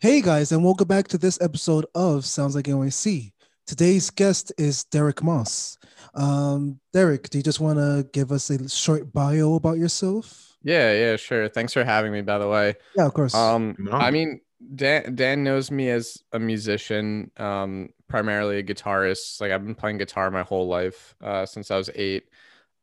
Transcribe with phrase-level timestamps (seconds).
[0.00, 3.32] Hey guys, and welcome back to this episode of Sounds Like NYC.
[3.66, 5.78] Today's guest is Derek Moss.
[6.14, 10.56] Um, Derek, do you just want to give us a short bio about yourself?
[10.62, 11.48] Yeah, yeah, sure.
[11.48, 12.74] Thanks for having me, by the way.
[12.94, 13.34] Yeah, of course.
[13.34, 13.92] Um, No.
[13.92, 14.40] I mean,
[14.74, 19.40] Dan Dan knows me as a musician, um, primarily a guitarist.
[19.40, 22.24] Like I've been playing guitar my whole life, uh, since I was eight.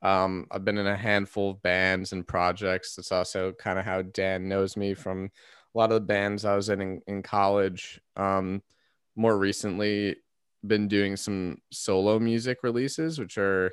[0.02, 2.95] Um, I've been in a handful of bands and projects.
[2.95, 5.30] That's also kind of how Dan knows me from
[5.73, 8.00] a lot of the bands I was in in, in college.
[8.16, 8.62] Um,
[9.16, 10.18] more recently,
[10.66, 13.72] been doing some solo music releases, which are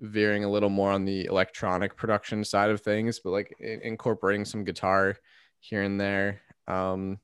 [0.00, 4.44] veering a little more on the electronic production side of things, but like in- incorporating
[4.44, 5.16] some guitar
[5.60, 6.40] here and there.
[6.66, 7.18] Um,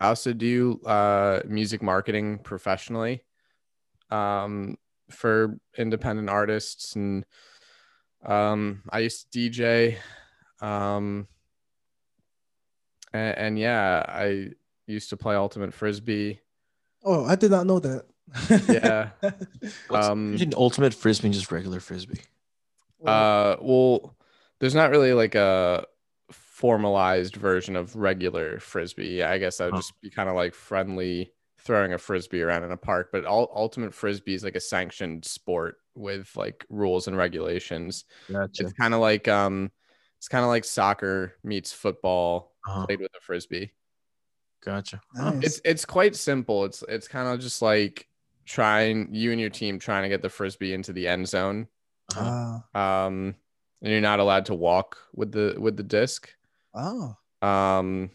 [0.00, 3.22] I also do uh, music marketing professionally
[4.10, 4.76] um,
[5.10, 7.24] for independent artists, and
[8.26, 9.96] um, I used to DJ.
[10.60, 11.28] Um,
[13.14, 14.50] and, and yeah, I
[14.86, 16.40] used to play ultimate frisbee.
[17.04, 18.04] oh, I did not know that.
[18.68, 19.10] Yeah.
[19.88, 22.20] What's Um, between ultimate frisbee and just regular frisbee?
[23.06, 24.16] Uh, well,
[24.60, 25.86] there's not really like a
[26.30, 29.22] formalized version of regular frisbee.
[29.22, 29.78] I guess that would Huh.
[29.80, 33.10] just be kind of like friendly throwing a frisbee around in a park.
[33.12, 38.04] But all ultimate frisbee is like a sanctioned sport with like rules and regulations.
[38.30, 38.64] Gotcha.
[38.64, 39.70] It's kind of like um,
[40.18, 42.86] it's kind of like soccer meets football Uh-huh.
[42.86, 43.72] played with a frisbee.
[44.64, 45.00] Gotcha.
[45.14, 45.44] Nice.
[45.44, 46.64] It's it's quite simple.
[46.64, 48.08] It's it's kind of just like
[48.46, 51.66] trying you and your team trying to get the frisbee into the end zone
[52.16, 52.62] Uh-huh.
[52.74, 53.34] Ah, um
[53.82, 56.30] and you're not allowed to walk with the with the disc
[56.74, 58.10] oh, um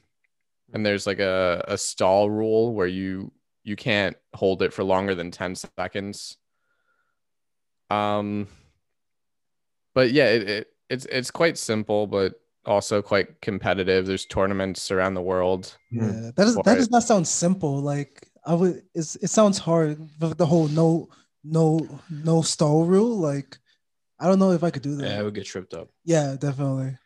[0.72, 3.31] and there's like a, a stall rule where you
[3.63, 6.38] you can't hold it for longer than 10 seconds
[7.89, 8.47] um
[9.95, 15.13] but yeah it, it it's it's quite simple but also quite competitive there's tournaments around
[15.13, 16.31] the world yeah.
[16.35, 17.79] That is For that does not sound simple.
[17.79, 18.83] Like I would.
[18.93, 19.97] It's, it sounds hard.
[20.19, 21.09] The, the whole no,
[21.44, 23.17] no, no stall rule.
[23.17, 23.57] Like
[24.19, 25.09] I don't know if I could do that.
[25.09, 25.89] Yeah, I would get tripped up.
[26.06, 26.97] yeah definitely.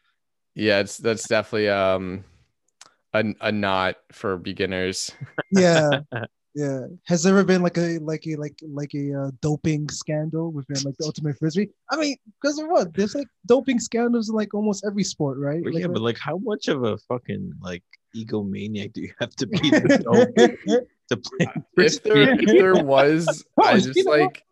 [0.55, 2.23] yeah it's that's definitely um
[3.13, 5.11] a, a not for beginners
[5.51, 6.01] Yeah,
[6.55, 6.81] yeah.
[7.05, 10.83] Has there ever been like a like a like like a uh, doping scandal within
[10.83, 11.69] like the ultimate frisbee?
[11.91, 12.93] I mean, because of what?
[12.93, 15.63] There's like doping scandals in like almost every sport, right?
[15.63, 17.83] But Like, yeah, but like, how much of a fucking like
[18.15, 19.81] egomaniac do you have to be to,
[21.09, 21.47] to play
[21.77, 24.19] if there, if there was i just he the one?
[24.19, 24.43] like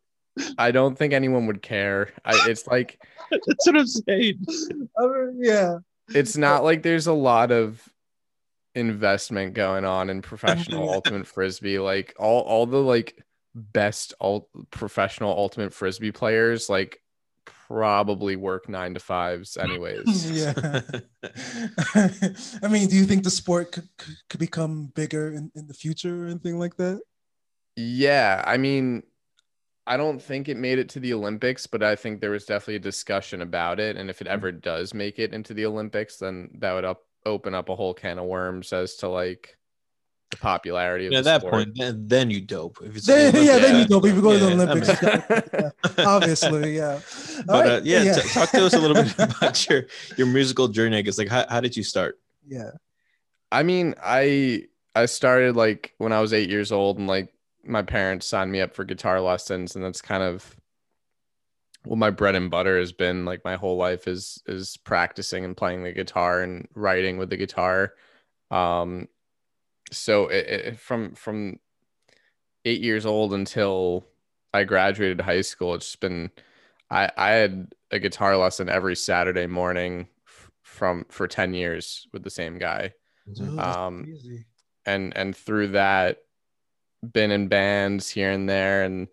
[0.58, 3.00] i don't think anyone would care I, it's like
[3.32, 4.46] That's what I'm saying.
[4.98, 5.06] I
[5.38, 5.78] yeah,
[6.10, 7.82] it's not like there's a lot of
[8.76, 13.22] investment going on in professional ultimate frisbee like all all the like
[13.54, 17.02] best ult- professional ultimate frisbee players like
[17.46, 20.82] probably work 9 to 5s anyways yeah.
[22.64, 25.74] I mean, do you think the sport could, could, could become bigger in, in the
[25.74, 27.02] future or anything like that?
[27.76, 29.03] yeah i mean
[29.88, 32.76] i don't think it made it to the olympics but i think there was definitely
[32.76, 34.34] a discussion about it and if it mm-hmm.
[34.34, 37.94] ever does make it into the olympics then that would up open up a whole
[37.94, 39.58] can of worms as to like
[40.32, 41.54] the popularity of At the that sport.
[41.54, 42.78] point, then, then you dope.
[42.84, 43.88] If it's Then, yeah, then you Yeah.
[43.88, 44.06] don't.
[44.06, 46.94] If you go to the Yeah, I Olympics, mean- yeah, obviously, yeah.
[46.94, 49.84] All But right, uh, yeah, t- talk to us a little bit about your
[50.18, 50.98] your musical journey.
[50.98, 52.20] I guess like how, how did you start?
[52.48, 52.72] yeah.
[53.52, 57.34] I mean, I I started like when I was eight years old, and like
[57.66, 60.56] my parents signed me up for guitar lessons, and that's kind of
[61.84, 63.25] what my bread and butter has been.
[63.25, 67.38] Like my whole life is is practicing and playing the guitar and writing with the
[67.38, 67.94] guitar.
[68.52, 69.08] Um,
[69.91, 71.59] so it, it, from from
[72.66, 74.06] eight years old until
[74.53, 76.31] I graduated high school, it's just been
[76.90, 82.24] I I had a guitar lesson every Saturday morning f- from for 10 years with
[82.24, 82.94] the same guy
[83.59, 84.08] Um,
[84.86, 86.20] and and through that
[87.14, 89.08] been in bands here and there and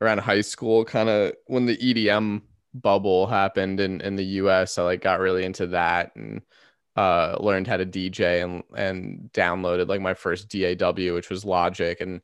[0.00, 2.42] around high school kind of when the EDM
[2.74, 6.42] bubble happened in in the US I like got really into that and
[6.96, 12.00] uh learned how to DJ and and downloaded like my first DAW which was Logic.
[12.00, 12.20] And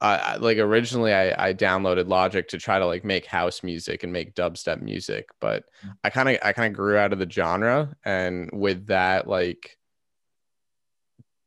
[0.00, 4.02] I I- like originally I, I downloaded Logic to try to like make house music
[4.02, 5.64] and make dubstep music, but
[6.04, 9.76] I kind of I kind of grew out of the genre, and with that, like,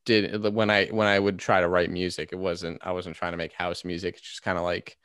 [0.05, 3.31] did when I when I would try to write music, it wasn't I wasn't trying
[3.33, 4.15] to make house music.
[4.17, 4.97] It's just kind of like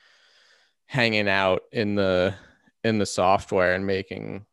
[0.91, 2.35] hanging out in the
[2.83, 4.45] in the software and making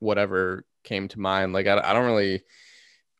[0.00, 1.52] whatever came to mind.
[1.52, 2.42] Like I, I don't really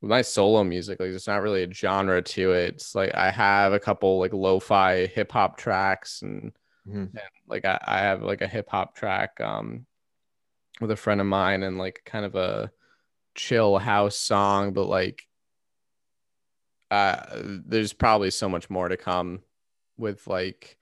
[0.03, 2.75] my solo music, like there's not really a genre to it.
[2.75, 6.51] It's like I have a couple like lo-fi hip hop tracks and,
[6.89, 7.11] Mhm.
[7.13, 9.87] and like I, I have like a hip hop track um
[10.81, 12.73] with a friend of mine and like kind of a
[13.37, 15.29] chill house song, but like
[16.91, 17.25] uh,
[17.67, 19.43] there's probably so much more to come
[19.97, 20.77] with like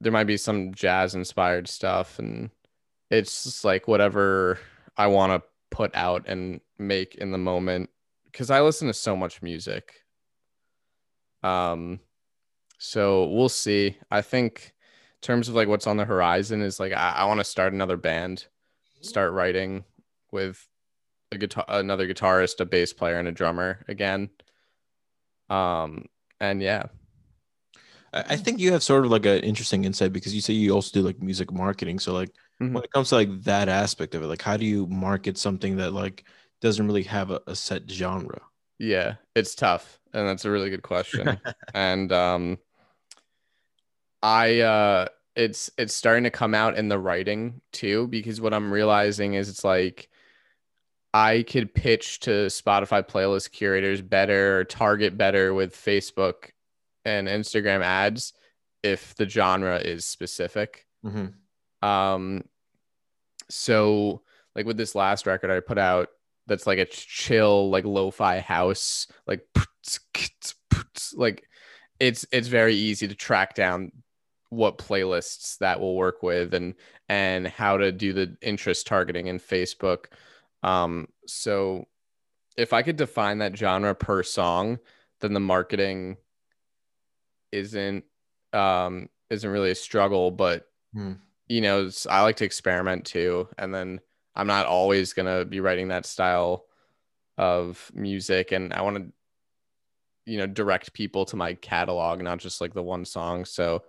[0.00, 2.50] there might be some jazz inspired stuff and
[3.10, 4.58] it's just like whatever
[4.96, 7.90] I want to put out and make in the moment
[8.24, 9.94] because I listen to so much music.
[11.42, 12.00] Um,
[12.78, 13.96] so we'll see.
[14.10, 17.40] I think in terms of like what's on the horizon is like I, I want
[17.40, 18.46] to start another band,
[19.00, 19.84] start writing
[20.30, 20.66] with
[21.32, 24.30] a guitar, another guitarist, a bass player, and a drummer again.
[25.48, 26.06] Um,
[26.40, 26.84] and yeah,
[28.12, 30.92] I think you have sort of like an interesting insight because you say you also
[30.92, 31.98] do like music marketing.
[32.00, 32.30] So like
[32.60, 32.70] Mhm.
[32.72, 35.76] when it comes to like that aspect of it, like how do you market something
[35.76, 36.24] that like
[36.60, 38.40] doesn't really have a, a set genre?
[38.78, 41.40] Yeah, it's tough, and that's a really good question.
[41.74, 42.58] and um
[44.22, 48.72] I uh it's it's starting to come out in the writing too because what I'm
[48.72, 50.08] realizing is it's like
[51.12, 56.50] I could pitch to Spotify playlist curators better or target better with Facebook
[57.04, 58.32] and Instagram ads
[58.82, 60.86] if the genre is specific.
[61.04, 61.34] Mhm.
[61.82, 62.44] Um,
[63.48, 64.22] so
[64.54, 66.08] like with this last record I put out,
[66.46, 69.46] that's like a chill, like lo-fi house, like
[71.14, 71.44] like
[71.98, 73.92] it's it's very easy to track down
[74.48, 76.74] what playlists that will work with and
[77.08, 80.06] and how to do the interest targeting in Facebook.
[80.62, 81.86] Um, so
[82.56, 84.78] if I could define that genre per song,
[85.20, 86.16] then the marketing
[87.52, 88.04] isn't
[88.52, 91.14] um isn't really a struggle, but Hmm.
[91.48, 93.48] you know, I like to experiment too.
[93.58, 94.00] And then
[94.34, 96.66] I'm not always gonna be writing that style
[97.38, 99.12] of music, and I want to,
[100.26, 103.44] you know, direct people to my catalog, not just like the one song.
[103.44, 103.82] So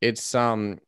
[0.00, 0.78] it's um,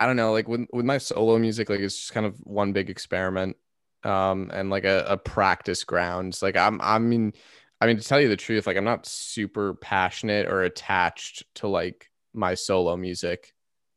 [0.00, 2.72] I don't know, like with with my solo music, like it's just kind of one
[2.72, 3.56] big experiment,
[4.04, 6.42] um, and like a, a practice grounds.
[6.42, 7.32] Like I'm, I mean,
[7.80, 11.68] I mean to tell you the truth, like I'm not super passionate or attached to
[11.68, 13.54] like my solo music.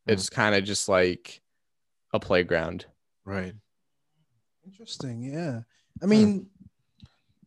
[0.08, 0.14] Mhm.
[0.14, 1.42] It's kind of just like
[2.14, 2.86] a playground.
[3.26, 3.56] Right.
[4.66, 5.22] Interesting.
[5.24, 5.62] Yeah.
[6.02, 6.50] I mean,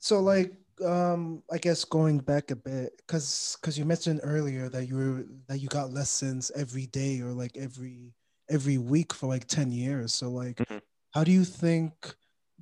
[0.00, 0.52] so like,
[0.84, 5.24] um, I guess going back a bit, cause, cause you mentioned earlier that you were
[5.46, 8.12] that you got lessons every day or like every
[8.50, 10.12] every week for like ten years.
[10.14, 10.82] So like, Mhm.
[11.12, 12.14] how do you think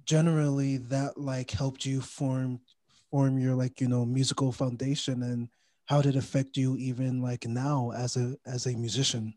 [0.04, 2.60] generally that like helped you form
[3.12, 5.48] form your like you know musical foundation and
[5.84, 9.34] how did it affect you even like now as a as a musician?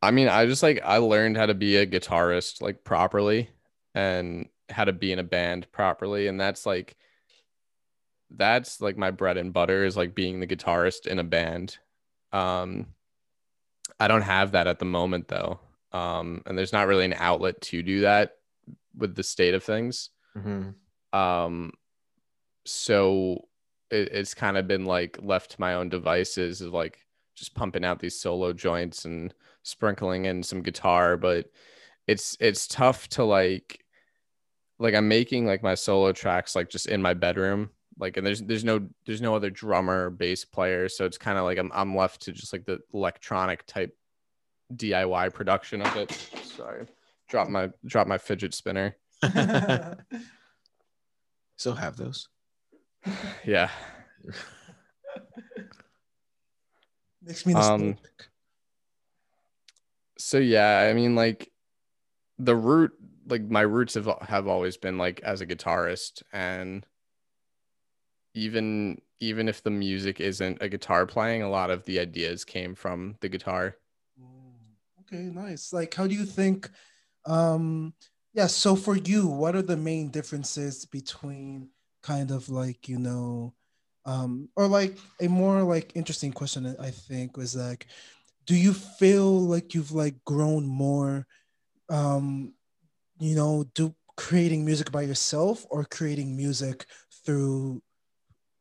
[0.00, 3.50] I mean, I just like I learned how to be a guitarist like properly
[3.94, 6.96] and how to be in a band properly and that's like
[8.30, 11.76] that's like my bread and butter is like being the guitarist in a band.
[12.32, 12.86] Um
[14.00, 15.58] I don't have that at the moment though.
[15.92, 18.36] Um and there's not really an outlet to do that
[18.96, 20.10] with the state of things.
[20.36, 20.74] Mhm.
[21.12, 21.72] Um
[22.64, 23.48] so
[23.90, 26.98] it, it's kind of been like left to my own devices of like
[27.34, 31.50] just pumping out these solo joints and sprinkling in some guitar but
[32.06, 33.84] it's it's tough to like
[34.78, 38.42] like i'm making like my solo tracks like just in my bedroom like and there's
[38.42, 41.70] there's no there's no other drummer or bass player so it's kind of like I'm,
[41.74, 43.96] I'm left to just like the electronic type
[44.74, 46.10] diy production of it
[46.42, 46.86] sorry
[47.28, 48.96] drop my drop my fidget spinner
[51.62, 52.28] Still have those.
[53.44, 53.70] yeah
[57.24, 57.96] Makes me Um,
[60.18, 61.50] so yeah i mean like
[62.38, 62.92] the root
[63.26, 66.86] like my roots have have always been like as a guitarist and
[68.34, 72.74] even even if the music isn't a guitar playing a lot of the ideas came
[72.74, 73.76] from the guitar
[74.20, 74.52] Mm,
[75.00, 75.72] Okay, nice.
[75.72, 76.70] Like, how do you think?
[77.26, 77.94] Um,
[78.34, 78.46] yeah.
[78.46, 81.70] So for you, what are the main differences between
[82.02, 83.54] kind of like you know,
[84.04, 87.86] um, or like a more like interesting question I think was like,
[88.46, 91.26] do you feel like you've like grown more,
[91.90, 92.54] um,
[93.18, 96.86] you know, do creating music by yourself or creating music
[97.24, 97.82] through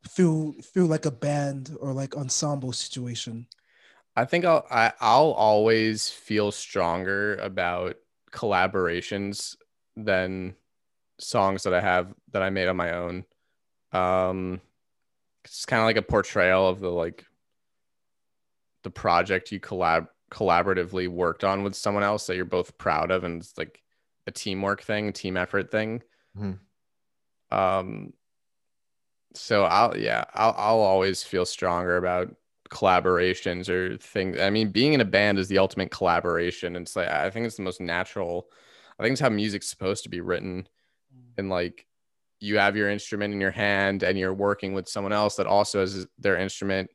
[0.09, 3.47] through through like a band or like ensemble situation?
[4.15, 7.95] i think i'll I, i'll always feel stronger about
[8.31, 9.55] collaborations
[9.95, 10.55] than
[11.19, 13.25] songs that i have that i made on my own
[13.93, 14.61] um
[15.45, 17.25] it's kind of like a portrayal of the like
[18.83, 23.23] the project you collab collaboratively worked on with someone else that you're both proud of
[23.23, 23.81] and it's like
[24.27, 26.01] a teamwork thing team effort thing.
[26.37, 26.59] Mhm.
[27.51, 28.13] um
[29.33, 32.35] so i'll yeah i'll, I'll always feel stronger about
[32.69, 34.39] collaborations or things.
[34.39, 36.75] I mean being in a band is the ultimate collaboration.
[36.77, 38.49] It's like i think it's the most natural
[38.97, 40.67] i think it's how music's supposed to be written
[41.37, 41.85] and like
[42.41, 45.79] you have your instrument in your hand and you're working with someone else that also
[45.81, 46.89] has their instrument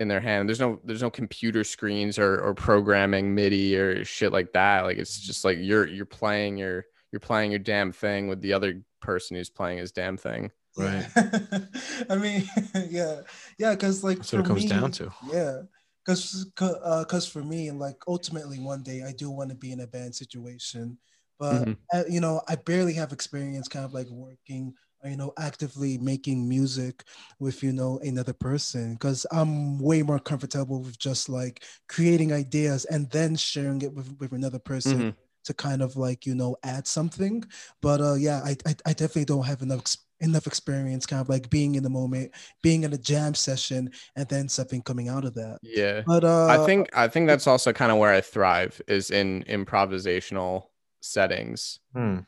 [0.00, 0.48] in their hand.
[0.48, 4.84] There's no there's no computer screens or or programming MIDI or shit like that.
[4.84, 8.54] Like it's just like you're you're playing your you're playing your damn thing with the
[8.54, 10.50] other person who's playing his damn thing.
[10.76, 11.06] Right.
[12.10, 12.48] I mean,
[12.88, 13.20] yeah,
[13.58, 15.12] yeah, because like That's what it comes me, down to.
[15.30, 15.60] Yeah,
[16.04, 19.80] because because uh, for me, like ultimately, one day I do want to be in
[19.80, 20.98] a band situation,
[21.42, 21.76] but Mhm.
[21.94, 25.98] uh, you know, I barely have experience, kind of like working, or, you know, actively
[25.98, 27.04] making music
[27.38, 32.84] with you know another person, because I'm way more comfortable with just like creating ideas
[32.86, 35.16] and then sharing it with with another person Mhm.
[35.44, 37.44] to kind of like you know add something.
[37.80, 39.84] But uh, yeah, I I, I definitely don't have enough.
[40.20, 42.30] enough experience kind of like being in the moment
[42.62, 46.04] being in a jam session and then something coming out of that Yeah.
[46.06, 49.44] but uh I think I think that's also kind of where I thrive is in
[49.44, 50.68] improvisational
[51.02, 51.80] settings.
[51.94, 52.20] Hmm.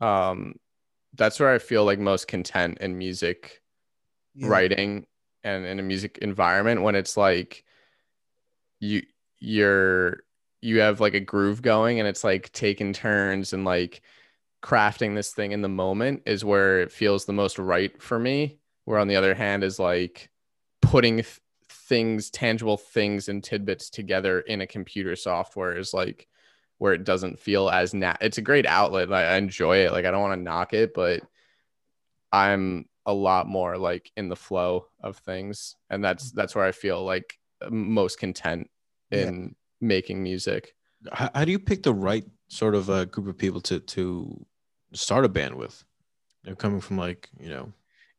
[0.00, 0.54] Um
[1.14, 3.62] that's where I feel like most content in music
[4.34, 5.06] yeah, writing
[5.42, 7.64] and in a music environment when it's like
[8.80, 9.02] you
[9.40, 10.18] you're
[10.60, 14.02] you have like a groove going and it's like taking turns and like
[14.62, 18.58] crafting this thing in the moment is where it feels the most right for me
[18.84, 20.30] where on the other hand is like
[20.82, 26.26] putting th- things tangible things and tidbits together in a computer software is like
[26.78, 30.10] where it doesn't feel as nat it's a great outlet i enjoy it like i
[30.10, 31.20] don't want to knock it but
[32.32, 36.72] i'm a lot more like in the flow of things and that's that's where i
[36.72, 37.38] feel like
[37.70, 38.68] most content
[39.10, 39.28] Yeah.
[39.28, 40.74] in making music
[41.12, 44.46] How, how do you pick the right sort of uh, group of people to to
[44.92, 45.84] start a band with?
[46.44, 47.72] They're coming from like you know.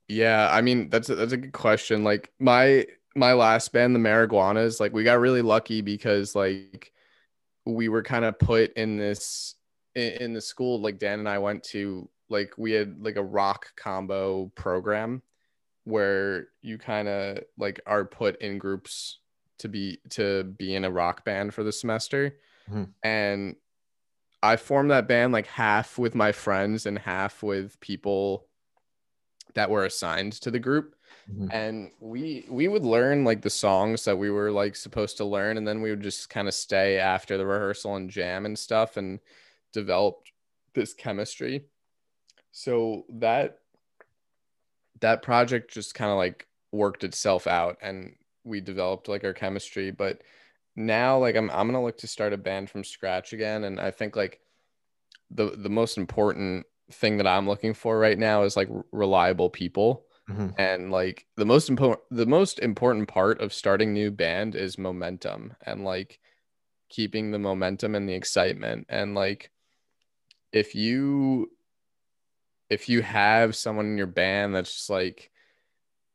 [0.07, 2.03] Yeah, I mean that's a, that's a good question.
[2.03, 2.85] Like my
[3.15, 6.91] my last band, the Marijuanas, like we got really lucky because like
[7.69, 9.55] we were kind of put in this
[9.95, 13.23] in, in the school like Dan and I went to like we had like a
[13.23, 15.21] rock combo program
[15.83, 19.19] where you kind of like are put in groups
[19.59, 22.37] to be to be in a rock band for the semester.
[22.69, 22.93] Mhm.
[23.03, 23.55] And
[24.41, 28.47] I formed that band like half with my friends and half with people
[29.55, 30.95] that were assigned to the group
[31.29, 31.53] Mhm.
[31.53, 35.57] and we we would learn like the songs that we were like supposed to learn
[35.57, 38.97] and then we would just kind of stay after the rehearsal and jam and stuff
[38.97, 39.19] and
[39.73, 40.31] developed
[40.73, 41.65] this chemistry.
[42.51, 43.59] So that
[45.01, 49.91] that project just kind of like worked itself out and we developed like our chemistry.
[49.91, 50.21] But
[50.75, 53.91] now like I'm I'm to look to start a band from scratch again and I
[53.91, 54.39] think like
[55.31, 60.05] the the most important thing that I'm looking for right now is like reliable people
[60.29, 60.53] Mhm.
[60.57, 65.55] and like the most important the most important part of starting new band is momentum
[65.65, 66.19] and like
[66.89, 69.51] keeping the momentum and the excitement and like
[70.51, 71.51] if you
[72.69, 75.31] if you have someone in your band that's just like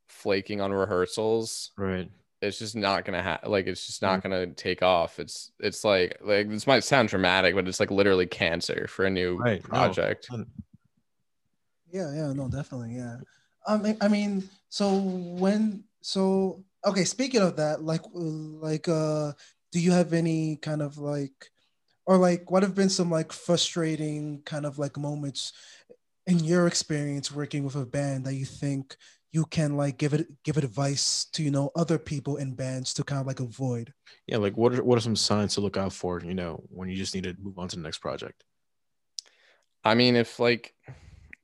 [0.08, 2.10] flaking on rehearsals Right.
[2.40, 6.18] it's just not gonna have like it's just not gonna take off it's it's like
[6.22, 9.62] like this might sound dramatic but it's like literally cancer for a new Right.
[9.62, 9.68] No.
[9.68, 10.28] project
[11.90, 13.16] yeah yeah no definitely yeah
[13.66, 19.32] um I- i mean so when so okay speaking of that like like uh
[19.72, 21.50] do you have any kind of like
[22.06, 25.52] or like what have been some like frustrating kind of like moments
[26.26, 28.96] in your experience working with a band that you think
[29.32, 33.02] you can like give it give advice to you know other people in bands to
[33.02, 33.92] kind of like avoid
[34.26, 34.38] Yeah.
[34.38, 36.20] Like, what are what are some signs to look out for?
[36.24, 38.44] You know, when you just need to move on to the next project.
[39.84, 40.72] I mean, if like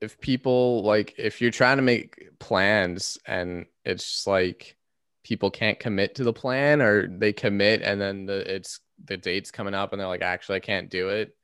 [0.01, 4.77] if people like if you're trying to make plans and it's just like
[5.23, 9.51] people can't commit to the plan or they commit and then the it's the date's
[9.51, 11.37] coming up and they're like actually I can't do it,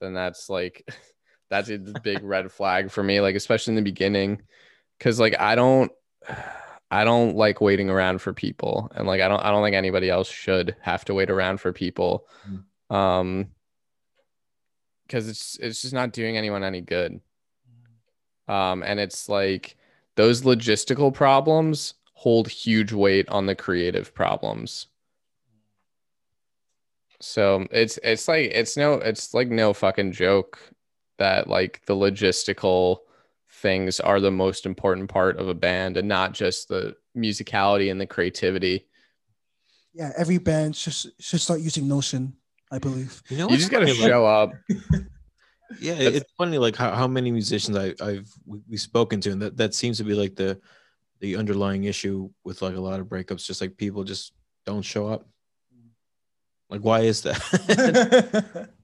[0.00, 0.88] then that's like
[1.50, 4.42] that's a big red flag for me, like especially in the beginning.
[5.00, 5.92] Cause like I don't
[6.90, 10.10] I don't like waiting around for people and like I don't I don't think anybody
[10.10, 12.26] else should have to wait around for people.
[12.90, 13.48] Um
[15.06, 17.20] because it's it's just not doing anyone any good.
[18.48, 19.76] Um, and it's like
[20.16, 24.86] those logistical problems hold huge weight on the creative problems.
[27.20, 30.58] So it's it's like it's no it's like no fucking joke
[31.18, 32.98] that like the logistical
[33.48, 38.00] things are the most important part of a band and not just the musicality and
[38.00, 38.88] the creativity.
[39.94, 42.32] yeah every band should should start using notion
[42.72, 44.50] i believe You know, You just gotta show up.
[45.80, 49.30] Yeah, That's- it's funny like how, how many musicians I, I've we- we've spoken to,
[49.30, 50.60] and that, that seems to be like the
[51.20, 53.46] the underlying issue with like a lot of breakups.
[53.46, 54.32] Just like people just
[54.66, 55.28] don't show up.
[56.68, 58.68] Like, why is that?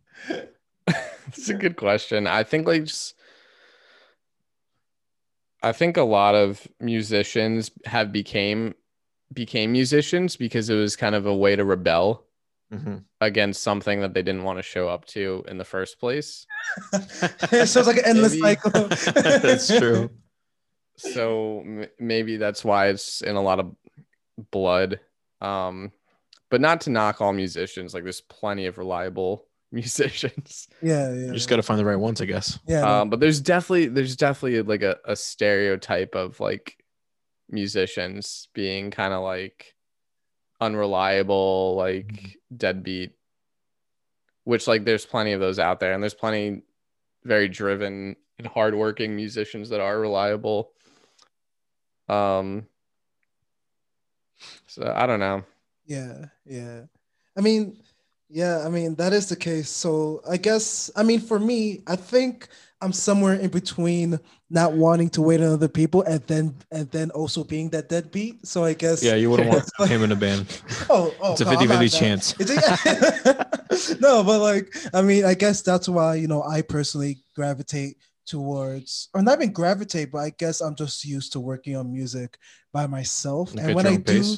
[1.28, 2.26] It's a good question.
[2.26, 3.14] I think like just
[5.62, 8.74] I think a lot of musicians have became
[9.32, 12.24] became musicians because it was kind of a way to rebel
[12.72, 13.04] Mhm.
[13.22, 16.46] against something that they didn't want to show up to in the first place.
[16.92, 16.98] so
[17.52, 18.70] it's like an endless cycle.
[18.90, 20.10] That's true.
[20.96, 23.74] So m- maybe that's why it's in a lot of
[24.50, 25.00] blood.
[25.40, 25.92] Um,
[26.50, 27.94] but not to knock all musicians.
[27.94, 30.68] Like there's plenty of reliable musicians.
[30.82, 31.26] Yeah, yeah.
[31.26, 32.58] You just got to find the right ones, I guess.
[32.66, 32.80] yeah.
[32.80, 32.88] no.
[32.88, 36.76] Um, but there's definitely there's definitely like a, a stereotype of like
[37.50, 39.74] musicians being kind of like
[40.60, 43.12] unreliable, like deadbeat.
[44.44, 46.62] Which like there's plenty of those out there, and there's plenty
[47.24, 50.72] very driven and hardworking musicians that are reliable.
[52.08, 52.66] Um.
[54.66, 55.44] So I don't know.
[55.84, 56.82] Yeah, yeah.
[57.36, 57.76] I mean,
[58.28, 59.70] yeah, I mean, that is the case.
[59.70, 62.48] So I guess, I mean, for me, I think
[62.80, 64.20] I'm somewhere in between
[64.50, 68.46] not wanting to wait on other people and then and then also being that deadbeat.
[68.46, 70.46] So I guess Yeah, you wouldn't want him in a band.
[70.90, 71.98] oh, oh It's a no, I'm 50 not 50 that.
[71.98, 72.34] chance.
[72.40, 77.96] It- no, but like, I mean, I guess that's why, you know, I personally gravitate
[78.26, 82.38] towards, or not even gravitate, but I guess I'm just used to working on music
[82.72, 83.54] by myself.
[83.58, 84.36] And when I do?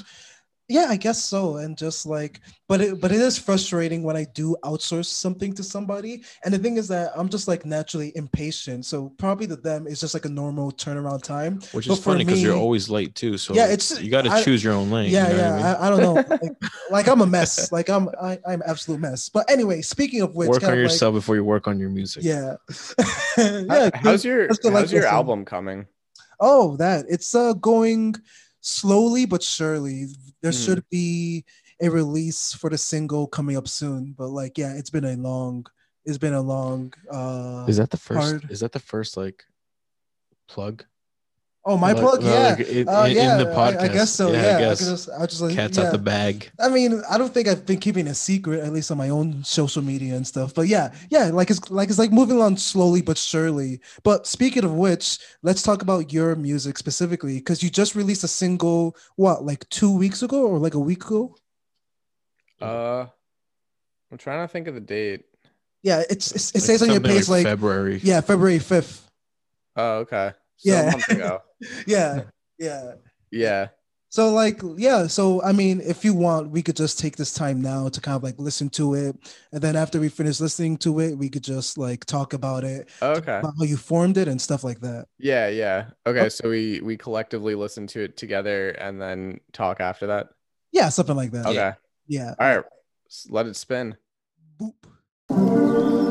[0.70, 1.56] Yeah, I guess so.
[1.56, 5.62] And just like, but it, but it is frustrating when I do outsource something to
[5.64, 6.22] somebody.
[6.44, 8.86] And the thing is that I'm just like naturally impatient.
[8.86, 11.56] So probably to them, it's just like a normal turnaround time.
[11.72, 13.36] Which But is funny because you're always late too.
[13.36, 15.10] So Yeah, it's- you got to choose your own lane.
[15.10, 15.52] yeah, you know yeah.
[15.52, 15.66] I mean?
[15.66, 16.14] I, I don't know.
[16.40, 16.52] Like,
[16.90, 17.72] like I'm a mess.
[17.72, 19.28] Like I'm, I, I'm absolute mess.
[19.28, 21.78] But anyway, speaking of which, work kind on of like- yourself before you work on
[21.80, 22.22] your music.
[22.22, 22.56] yeah.
[23.36, 23.90] Yeah.
[23.94, 25.86] how's your how's your album coming?
[26.38, 28.14] Oh, that it's uh going
[28.60, 30.06] slowly but surely.
[30.42, 30.64] There Mhm.
[30.64, 31.44] should be
[31.80, 34.12] a release for the single coming up soon.
[34.12, 35.66] But like, yeah, it's been a long,
[36.04, 38.18] it's been a long uh Is that the first?
[38.18, 38.50] Hard.
[38.50, 39.44] Is that the first like
[40.48, 40.84] plug?
[41.64, 42.48] Oh my Like- plug, no, yeah.
[42.56, 43.80] like, in, uh, in- yeah, in the podcast.
[43.80, 44.32] I, I guess so.
[44.32, 44.78] Yeah, Yeah, I guess.
[44.80, 45.84] could just, I just like Cat's yeah.
[45.84, 46.50] out the bag.
[46.58, 49.44] I mean, I don't think I've been keeping a secret, at least on my own
[49.44, 50.54] social media and stuff.
[50.54, 53.80] But yeah, yeah, like it's like it's like moving along slowly but surely.
[54.02, 58.28] But speaking of which, let's talk about your music specifically because you just released a
[58.28, 61.36] single, what, like two weeks ago or like a week ago?
[62.60, 63.06] Uh,
[64.10, 65.24] I'm trying to think of the date.
[65.82, 68.00] Yeah, it's, it's it Like says on your something page like, February.
[68.02, 69.10] yeah, February fifth.
[69.76, 70.32] Oh, okay.
[70.62, 70.92] Yeah.
[71.86, 72.22] Yeah,
[72.58, 72.92] yeah.
[73.30, 73.68] Yeah.
[74.12, 77.60] So like yeah, so I mean, if you want, we could just take this time
[77.62, 79.14] now to kind of like listen to it,
[79.52, 82.88] and then after we finish listening to it, we could just like talk about it,
[83.00, 83.38] Okay.
[83.38, 85.06] about how you formed it and stuff like that.
[85.18, 85.90] Yeah, yeah.
[86.06, 86.28] Okay, Oh.
[86.28, 90.30] so we we collectively listen to it together and then talk after that.
[90.72, 91.46] Yeah, something like that.
[91.46, 91.72] Okay.
[92.08, 92.34] Yeah.
[92.40, 92.64] All right.
[93.28, 93.96] Let it spin.
[94.60, 96.09] Boop.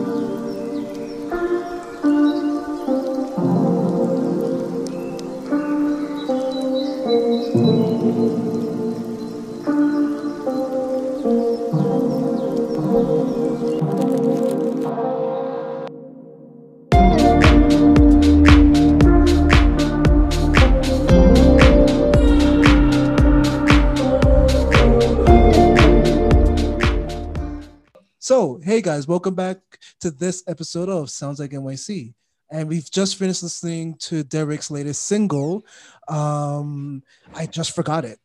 [28.79, 29.57] Hey guys, welcome back
[29.99, 32.13] to this episode of Sounds Like NYC.
[32.49, 35.65] And we've just finished listening to Derek's latest single.
[36.07, 37.03] Um,
[37.35, 38.19] I just forgot it.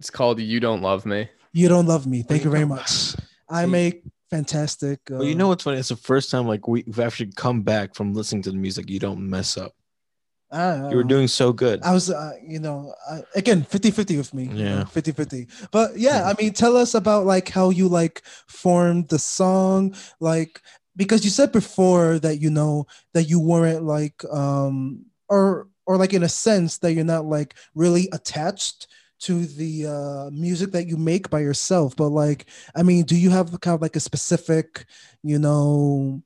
[0.00, 1.28] It's called You Don't Love Me.
[1.52, 2.24] You don't love me.
[2.24, 3.14] Thank you you very much.
[3.48, 4.98] I make fantastic.
[5.08, 5.78] Uh, But you know what's funny?
[5.78, 8.90] It's the first time like we've actually come back from listening to the music.
[8.90, 9.76] You don't mess up.
[10.52, 11.82] I, You were doing so good.
[11.82, 14.50] I was, uh, you know, uh, again, 50 50 with me.
[14.52, 14.84] Yeah.
[14.84, 15.48] 50 50.
[15.70, 19.94] But yeah, I mean, tell us about like how you like formed the song.
[20.20, 20.60] Like,
[20.94, 26.12] because you said before that, you know, that you weren't like, um, or, or like
[26.12, 28.88] in a sense that you're not like really attached
[29.20, 31.96] to the uh, music that you make by yourself.
[31.96, 34.84] But like, I mean, do you have kind of like a specific,
[35.22, 36.22] you know,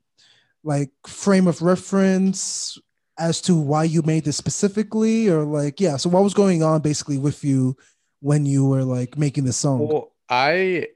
[0.63, 2.77] like frame of reference
[3.17, 6.81] as to why you made this specifically or like yeah so what was going on
[6.81, 7.75] basically with you
[8.21, 10.87] when you were like making the song Well, I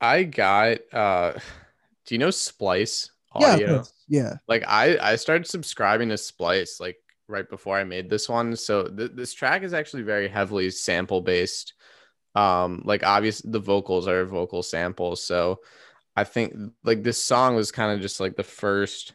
[0.00, 1.32] I got uh
[2.06, 3.74] do you know Splice yeah audio?
[3.76, 3.92] course.
[4.08, 6.96] yeah like I I started subscribing to Splice like
[7.28, 8.56] right before I made this one.
[8.56, 11.74] So th- this track is actually very heavily sample based.
[12.34, 15.22] Um, like obvious the vocals are vocal samples.
[15.22, 15.60] So
[16.16, 19.12] I think like this song was kind of just like the first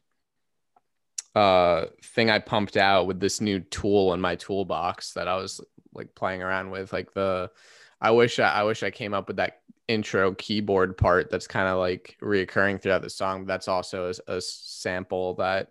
[1.35, 5.61] uh thing I pumped out with this new tool in my toolbox that I was
[5.93, 6.93] like playing around with.
[6.93, 7.51] Like the
[7.99, 11.67] I wish I, I wish I came up with that intro keyboard part that's kind
[11.67, 13.45] of like reoccurring throughout the song.
[13.45, 15.69] That's also a, a sample that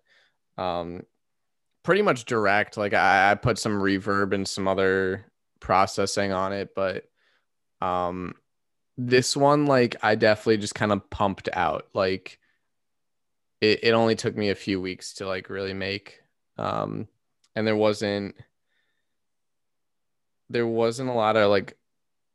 [0.59, 1.03] um
[1.83, 2.77] pretty much direct.
[2.77, 5.27] Like I, I put some reverb and some other
[5.61, 7.05] processing on it, but
[7.81, 8.35] um
[8.98, 11.87] this one like I definitely just kind of pumped out.
[11.94, 12.38] Like
[13.62, 16.20] it, it only took me a few weeks to like really make.
[16.59, 17.09] Um
[17.55, 18.35] and there wasn't
[20.51, 21.79] there wasn't a lot of like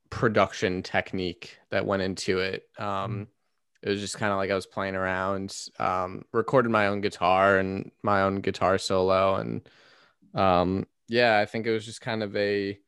[0.09, 2.63] production technique that went into it.
[2.79, 3.27] Um
[3.83, 7.57] it was just kind of like I was playing around, um, recorded my own guitar
[7.57, 9.35] and my own guitar solo.
[9.35, 9.69] And
[10.33, 12.79] um, yeah, I think it was just kind of a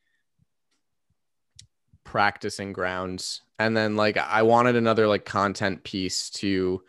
[2.03, 3.41] practicing grounds.
[3.59, 6.81] And then like I wanted another like content piece to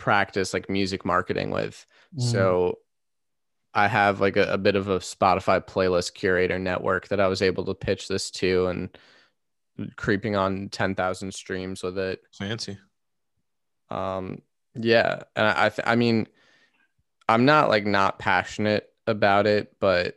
[0.00, 1.86] practice like music marketing with.
[2.16, 2.22] Mm.
[2.22, 2.78] So
[3.74, 7.42] I have like a, a bit of a Spotify playlist curator network that I was
[7.42, 8.88] able to pitch this to and
[9.96, 12.22] creeping on 10,000 streams with it.
[12.32, 12.78] Fancy.
[13.90, 14.40] Um,
[14.74, 16.26] yeah, and I, I, th- I mean,
[17.28, 20.16] I'm not like not passionate about it, but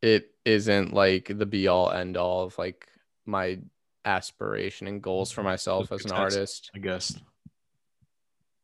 [0.00, 2.86] it isn't like the be all end all of like
[3.24, 3.58] my
[4.04, 6.70] aspiration and goals for myself as an artist.
[6.74, 7.18] I guess.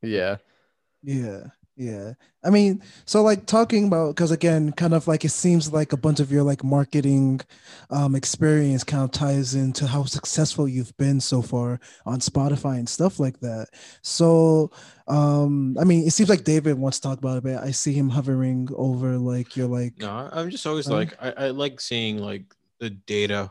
[0.03, 0.37] Yeah.
[1.03, 1.45] Yeah.
[1.75, 2.13] Yeah.
[2.45, 5.97] I mean, so like talking about because again, kind of like it seems like a
[5.97, 7.41] bunch of your like marketing
[7.89, 12.89] um experience kind of ties into how successful you've been so far on Spotify and
[12.89, 13.69] stuff like that.
[14.03, 14.71] So
[15.09, 17.95] um I mean it seems like David wants to talk about it, but I see
[17.95, 21.81] him hovering over like you're like No, I'm just always uh, like I, I like
[21.81, 23.51] seeing like the data,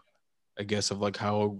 [0.59, 1.57] I guess, of like how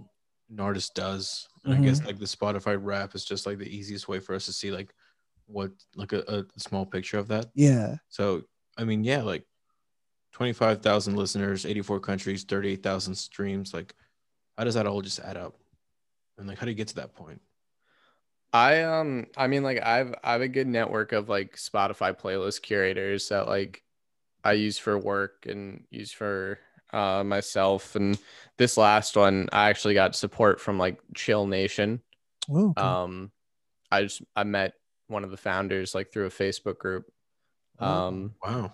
[0.48, 1.48] an artist does.
[1.64, 1.82] And mm-hmm.
[1.82, 2.06] I guess mm-hmm.
[2.08, 4.94] like the Spotify rap is just like the easiest way for us to see like
[5.46, 7.46] what like a, a small picture of that.
[7.54, 7.96] Yeah.
[8.08, 8.42] So
[8.76, 9.44] I mean, yeah, like
[10.32, 13.72] twenty five thousand listeners, eighty four countries, thirty eight thousand streams.
[13.72, 13.94] Like,
[14.56, 15.56] how does that all just add up?
[16.38, 17.40] And like, how do you get to that point?
[18.52, 22.62] I um, I mean, like, I've I have a good network of like Spotify playlist
[22.62, 23.82] curators that like
[24.44, 26.58] I use for work and use for
[26.92, 27.96] uh myself.
[27.96, 28.18] And
[28.58, 32.00] this last one, I actually got support from like Chill Nation.
[32.50, 32.82] Oh, okay.
[32.82, 33.30] Um,
[33.90, 34.74] I just I met
[35.08, 37.04] one of the founders like through a Facebook group.
[37.78, 38.72] Oh, um, wow.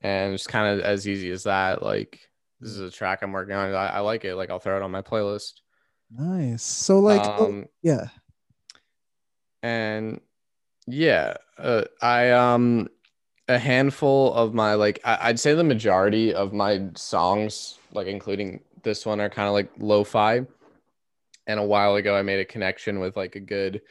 [0.00, 1.82] And it's kind of as easy as that.
[1.82, 2.20] Like,
[2.58, 3.74] this is a track I'm working on.
[3.74, 4.34] I, I like it.
[4.34, 5.60] Like, I'll throw it on my playlist.
[6.10, 6.62] Nice.
[6.62, 8.06] So, like, um, oh, yeah.
[9.62, 10.20] And
[10.86, 12.88] yeah, uh, I, um,
[13.50, 18.60] a handful of my, like, I, I'd say the majority of my songs, like, including
[18.82, 20.46] this one, are kind of like lo fi.
[21.46, 23.82] And a while ago, I made a connection with like a good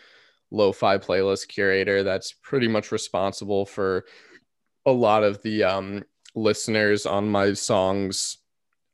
[0.52, 4.06] lo-fi playlist curator that's pretty much responsible for
[4.86, 6.04] a lot of the um,
[6.36, 8.38] listeners on my songs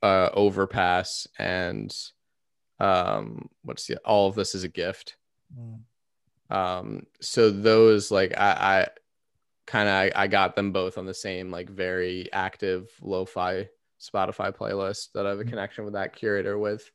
[0.02, 1.94] uh, overpass and
[2.78, 5.16] um, what's the all of this is a gift
[5.58, 5.78] mm.
[6.54, 8.50] um, so those like i,
[8.82, 8.88] I
[9.66, 13.68] kind of I, I got them both on the same like very active lo-fi
[14.00, 15.48] spotify playlist that i have a mm.
[15.48, 16.90] connection with that curator with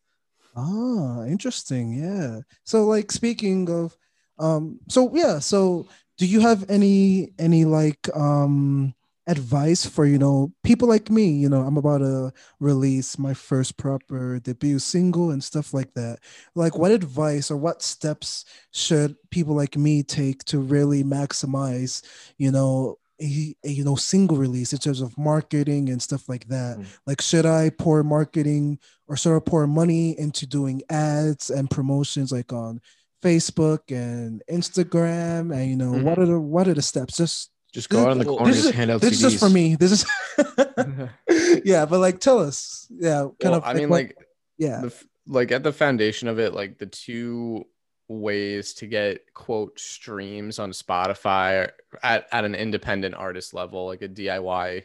[0.55, 1.93] Ah, interesting.
[1.93, 2.41] Yeah.
[2.65, 3.95] So, like, speaking of
[4.39, 8.93] um, so yeah, so do you have any any like um
[9.32, 13.78] advice for you know people like me you know i'm about to release my first
[13.78, 16.20] proper debut single and stuff like that
[16.54, 22.04] like what advice or what steps should people like me take to really maximize
[22.38, 26.46] you know a, a, you know single release in terms of marketing and stuff like
[26.50, 26.86] that mm.
[27.08, 32.34] like should i pour marketing or should i pour money into doing ads and promotions
[32.34, 32.82] like on
[33.22, 36.04] Facebook and Instagram, and you know mm-hmm.
[36.06, 37.17] what are the what are the steps?
[37.17, 39.25] Just just go out in the corner, just hand out this CDs.
[39.25, 39.75] is for me.
[39.75, 40.05] This is
[41.65, 43.63] yeah, but like tell us, yeah, kind well, of.
[43.63, 44.93] I mean, like, like yeah, the,
[45.27, 47.65] like at the foundation of it, like the two
[48.07, 51.69] ways to get quote streams on Spotify
[52.03, 54.84] at at an independent artist level, like a DIY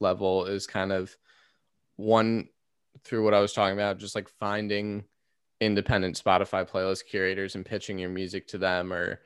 [0.00, 1.16] level, is kind of
[1.96, 2.48] one
[3.04, 5.04] through what I was talking about, just like finding
[5.60, 9.20] independent Spotify playlist curators and pitching your music to them or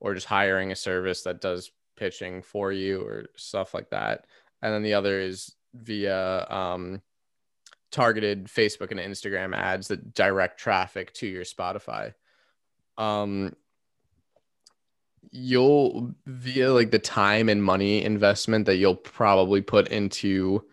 [0.00, 4.26] or just hiring a service that does pitching for you or stuff like that.
[4.62, 7.02] And then the other is via um,
[7.90, 12.14] targeted Facebook and Instagram ads that direct traffic to your Spotify.
[12.98, 13.54] Um,
[15.30, 20.64] you'll via like the time and money investment that you'll probably put into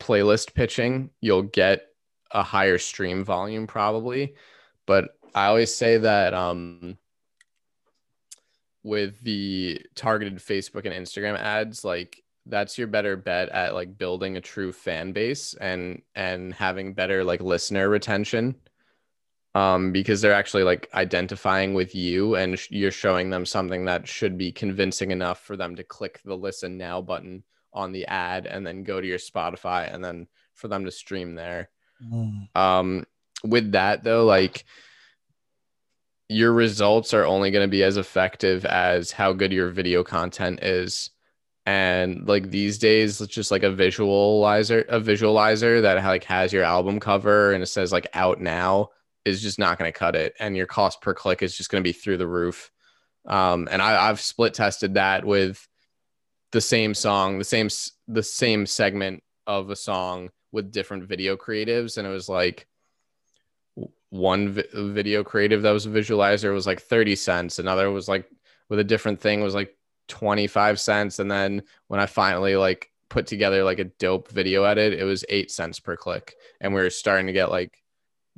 [0.00, 1.86] playlist pitching, you'll get
[2.32, 4.34] a higher stream volume probably
[4.86, 6.96] but i always say that um
[8.82, 14.36] with the targeted facebook and instagram ads like that's your better bet at like building
[14.36, 18.54] a true fan base and and having better like listener retention
[19.54, 24.08] um, because they're actually like identifying with you and sh- you're showing them something that
[24.08, 27.42] should be convincing enough for them to click the listen now button
[27.72, 31.34] on the ad and then go to your Spotify and then for them to stream
[31.34, 31.68] there.
[32.02, 32.56] Mm.
[32.56, 33.06] Um,
[33.44, 34.64] with that though, like
[36.32, 40.62] your results are only going to be as effective as how good your video content
[40.62, 41.10] is.
[41.64, 46.64] And like these days, it's just like a visualizer, a visualizer that like has your
[46.64, 48.90] album cover and it says like out now
[49.24, 50.34] is just not going to cut it.
[50.40, 52.70] And your cost per click is just going to be through the roof.
[53.26, 55.68] Um, and I, I've split tested that with
[56.50, 57.68] the same song, the same
[58.08, 62.66] the same segment of a song with different video creatives, and it was like
[64.12, 67.58] one vi- video creative that was a visualizer was like 30 cents.
[67.58, 68.28] Another was like
[68.68, 69.74] with a different thing was like
[70.08, 71.18] 25 cents.
[71.18, 75.24] And then when i finally like put together like a dope video edit it was
[75.30, 76.34] 8 cents per click.
[76.60, 77.82] And we were starting to get like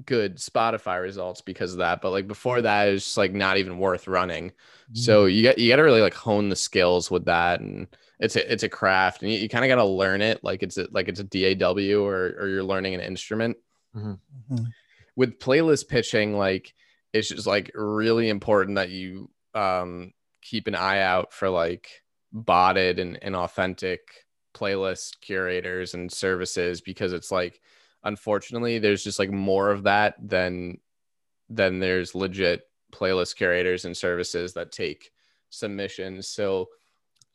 [0.06, 2.00] good spotify results because of that.
[2.00, 4.52] But like before that it was just like not even worth running.
[4.92, 7.58] So you got you got to really like hone the skills with that.
[7.58, 7.88] And
[8.20, 9.22] it's a it's a craft.
[9.22, 11.24] And you, you kind of got to learn it like it's a, like it's a
[11.54, 13.56] daw or or you're learning an instrument.
[13.96, 14.18] Mhm.
[15.16, 16.74] With playlist pitching, like
[17.12, 21.88] it's just like really important that you um keep an eye out for like
[22.32, 24.00] botted and, and authentic
[24.54, 27.60] playlist curators and services because it's like
[28.04, 30.78] unfortunately there's just like more of that than
[31.48, 35.10] than there's legit playlist curators and services that take
[35.50, 36.28] submissions.
[36.28, 36.68] So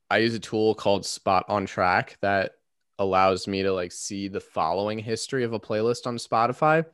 [0.10, 2.54] I use a tool called Spotontrack that
[2.98, 6.86] allows me to like see the following history of a playlist on Spotify.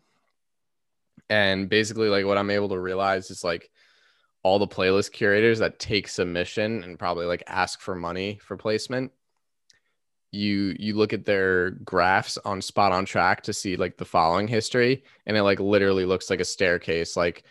[1.30, 3.70] And basically, like what I'm able to realize is like
[4.44, 9.12] all the playlist curators that take submission and probably like ask for money for placement.
[10.32, 15.36] You you look at their graphs on Spotontrack to see like the following history, and
[15.36, 17.16] it like literally looks like a staircase.
[17.16, 17.44] Like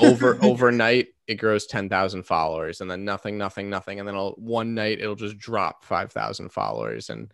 [0.00, 4.74] over overnight it grows 10,000 followers and then nothing nothing nothing and then it'll, one
[4.74, 7.32] night it'll just drop 5,000 followers and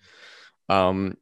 [0.69, 1.17] um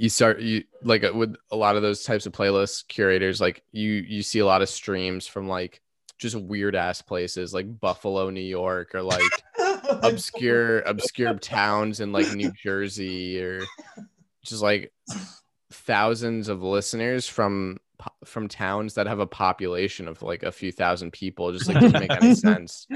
[0.00, 3.62] you start you like uh, with a lot of those types of playlist curators like
[3.70, 5.82] you you see a lot of streams from like
[6.16, 9.30] just weird ass places like Buffalo, New York or like
[10.02, 13.62] obscure obscure towns in like New Jersey or
[14.42, 14.90] just like
[15.70, 20.72] thousands of listeners from po- from towns that have a population of like a few
[20.72, 22.86] thousand people just like doesn't make any sense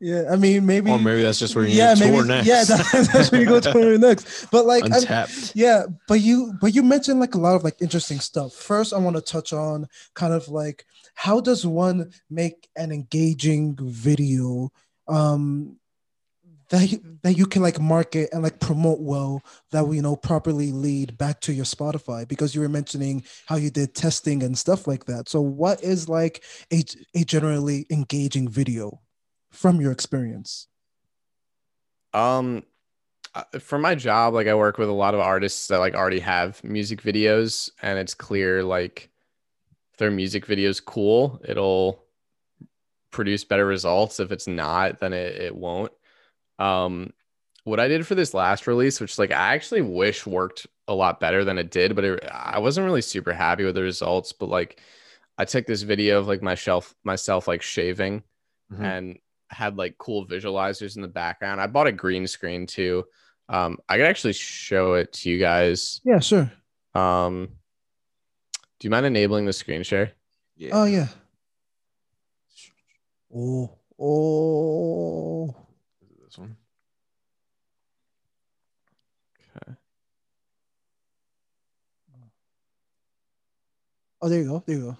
[0.00, 0.90] yeah, I mean maybe.
[0.90, 2.16] or maybe that's just where you yeah, need maybe.
[2.16, 2.46] tour next.
[2.46, 4.46] Yeah, that, that's where you go tour next.
[4.50, 8.20] But like, I'm- yeah, but you but you mentioned like a lot of like interesting
[8.20, 8.52] stuff.
[8.52, 13.76] First, I want to touch on kind of like how does one make an engaging
[13.80, 14.70] video
[15.08, 15.77] um
[16.70, 20.16] that you- that you can like market and like promote well that will you know
[20.16, 24.56] properly lead back to your Spotify because you were mentioning how you did testing and
[24.58, 25.28] stuff like that.
[25.28, 29.00] So what is like a a generally engaging video
[29.50, 30.68] from your experience?
[32.14, 32.64] Um,
[33.34, 36.20] uh, for my job, like I work with a lot of artists that like already
[36.20, 39.10] have music videos, and it's clear like
[39.98, 42.04] their music videos cool, it'll
[43.10, 44.20] produce better results.
[44.20, 45.92] If it's not, then it, it won't.
[46.58, 47.12] Um,
[47.64, 51.20] what I did for this last release, which like I actually wish worked a lot
[51.20, 54.32] better than it did, but it, I wasn't really super happy with the results.
[54.32, 54.80] But like,
[55.36, 58.22] I took this video of like myself, myself like shaving,
[58.72, 58.80] Mhm.
[58.82, 59.18] and
[59.50, 61.60] had like cool visualizers in the background.
[61.60, 63.04] I bought a green screen too.
[63.50, 66.00] Um, I could actually show it to you guys.
[66.04, 66.50] Yeah, sure.
[66.94, 67.48] Um,
[68.80, 70.12] do you mind enabling the screen share?
[70.56, 70.70] Yeah.
[70.72, 71.08] Oh yeah.
[73.34, 75.56] Oh, oh.
[76.38, 76.56] This one.
[79.56, 79.72] Okay.
[84.22, 84.62] Oh, there you go.
[84.66, 84.96] There you go.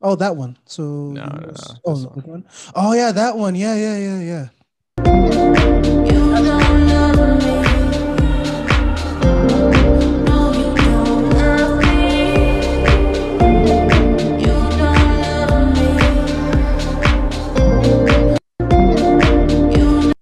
[0.00, 0.56] Oh, that one.
[0.64, 1.52] So No, no, no,
[1.84, 2.22] Oh, this the one.
[2.24, 2.44] one.
[2.74, 3.54] Oh yeah, that one.
[3.54, 4.48] Yeah, yeah, yeah, yeah.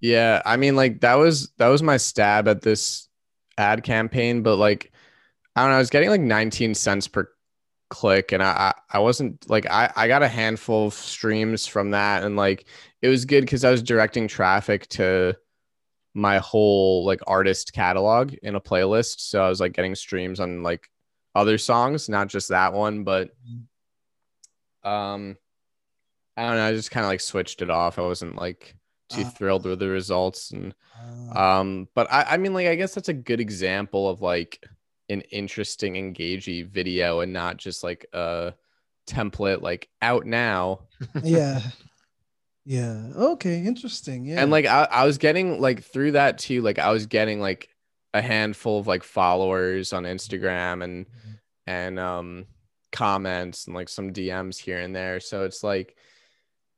[0.07, 3.09] Yeah, I mean, like that was that was my stab at this
[3.57, 4.93] ad campaign, but like
[5.55, 7.29] I don't know, I was getting like 19 cents per
[7.89, 11.91] click, and I I, I wasn't like I I got a handful of streams from
[11.91, 12.67] that, and like
[13.01, 15.35] it was good because I was directing traffic to
[16.13, 20.63] my whole like artist catalog in a playlist, so I was like getting streams on
[20.63, 20.89] like
[21.35, 23.31] other songs, not just that one, but
[24.83, 25.37] um,
[26.37, 27.99] I don't know, I just kind of like switched it off.
[27.99, 28.75] I wasn't like
[29.09, 29.29] too Ah.
[29.29, 30.73] thrilled with the results and
[31.33, 34.63] Uh, um but I, I mean like i guess that's a good example of like
[35.09, 38.53] an interesting engaging video and not just like a
[39.07, 40.81] template like out now
[41.23, 41.61] yeah.
[42.65, 43.11] Yeah.
[43.15, 43.63] Okay.
[43.65, 44.25] Interesting.
[44.25, 44.41] Yeah.
[44.41, 47.69] and like I, I was getting like through that too like i was getting like
[48.13, 51.05] a handful of like followers on instagram and
[51.65, 52.45] and um
[52.91, 55.95] comments and like some dms here and there so it's like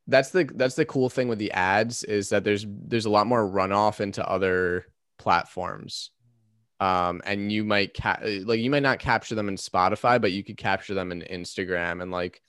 [0.10, 3.28] that's the that's the cool thing with the ads is that there's there's a lot
[3.28, 4.86] more runoff into other
[5.18, 6.12] platforms.
[6.80, 10.44] Um and you might ca- like you might not capture them in spotify but you
[10.44, 12.02] could capture them in instagram.
[12.02, 12.42] And like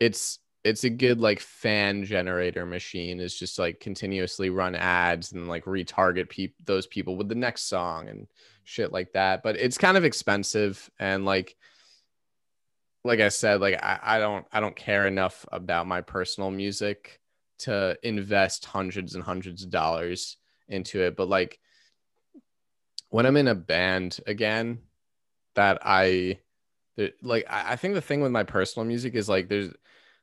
[0.00, 5.48] it's it's a good like fan generator machine is just like continuously run ads and
[5.48, 8.26] like retarget peop- those people with the next song and
[8.64, 9.42] shit like that.
[9.42, 11.56] But it's kind of expensive and like
[13.04, 17.20] like i said like I, I don't i don't care enough about my personal music
[17.60, 20.36] to invest hundreds and hundreds of dollars
[20.68, 21.58] into it but like
[23.10, 24.80] when i'm in a band again
[25.54, 26.38] that i
[27.22, 29.72] like I, think the thing with my personal music is like there's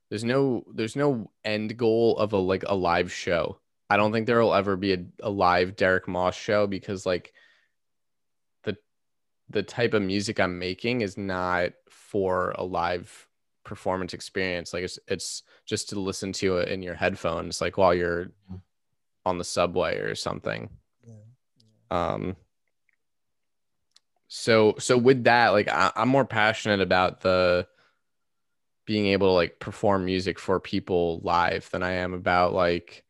[0.09, 3.59] there's no there's no end goal of a like a live show.
[3.89, 7.33] I don't think there will ever be a, a live Derek Moss show because like
[9.49, 13.27] the type of music I'm making is not for a live
[13.63, 14.73] performance experience.
[14.73, 18.31] Like it's it's just to listen to it in your headphones, like while you're
[19.25, 20.69] on the subway or something.
[21.91, 22.35] Um
[24.27, 27.67] so so with that, like I, I'm more passionate about the
[28.85, 33.03] being able to like perform music for people live than I am about like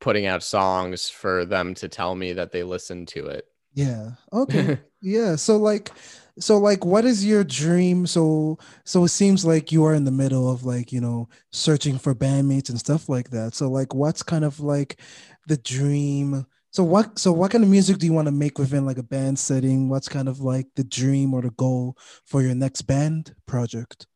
[0.00, 3.46] putting out songs for them to tell me that they listen to it.
[3.74, 4.10] Yeah.
[4.32, 4.78] Okay.
[5.02, 5.36] yeah.
[5.36, 5.90] So like
[6.38, 8.06] so like what is your dream?
[8.06, 11.98] So so it seems like you are in the middle of like, you know, searching
[11.98, 13.54] for bandmates and stuff like that.
[13.54, 15.00] So like what's kind of like
[15.46, 16.46] the dream?
[16.70, 19.02] So what so what kind of music do you want to make within like a
[19.02, 19.88] band setting?
[19.88, 24.06] What's kind of like the dream or the goal for your next band project?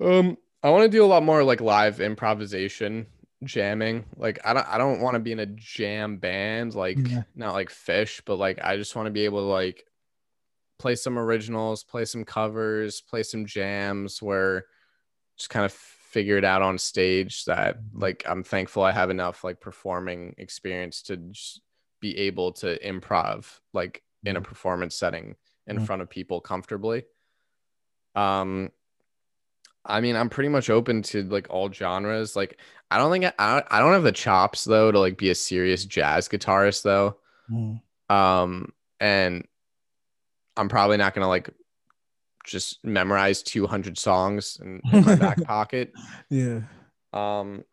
[0.00, 3.06] Um, I want to do a lot more like live improvisation
[3.44, 4.06] jamming.
[4.16, 7.22] Like I don't I don't want to be in a jam band like Yeah.
[7.34, 9.86] not like Phish, but like I just want to be able to like
[10.78, 14.66] play some originals, play some covers, play some jams where
[15.36, 19.44] just kind of figure it out on stage that like I'm thankful I have enough
[19.44, 21.62] like performing experience to just
[22.00, 25.86] be able to improv like in a performance setting in Mhm.
[25.86, 27.04] front of people comfortably.
[28.14, 28.70] Um
[29.90, 32.36] I mean, I'm pretty much open to like all genres.
[32.36, 32.58] Like,
[32.90, 35.34] I don't think I, I I don't have the chops though to like be a
[35.34, 37.16] serious jazz guitarist though.
[37.50, 37.80] Mm.
[38.08, 39.46] Um, and
[40.56, 41.50] I'm probably not gonna like
[42.44, 45.92] just memorize 200 songs in, in my back pocket.
[46.28, 46.62] Yeah.
[47.12, 47.64] Um,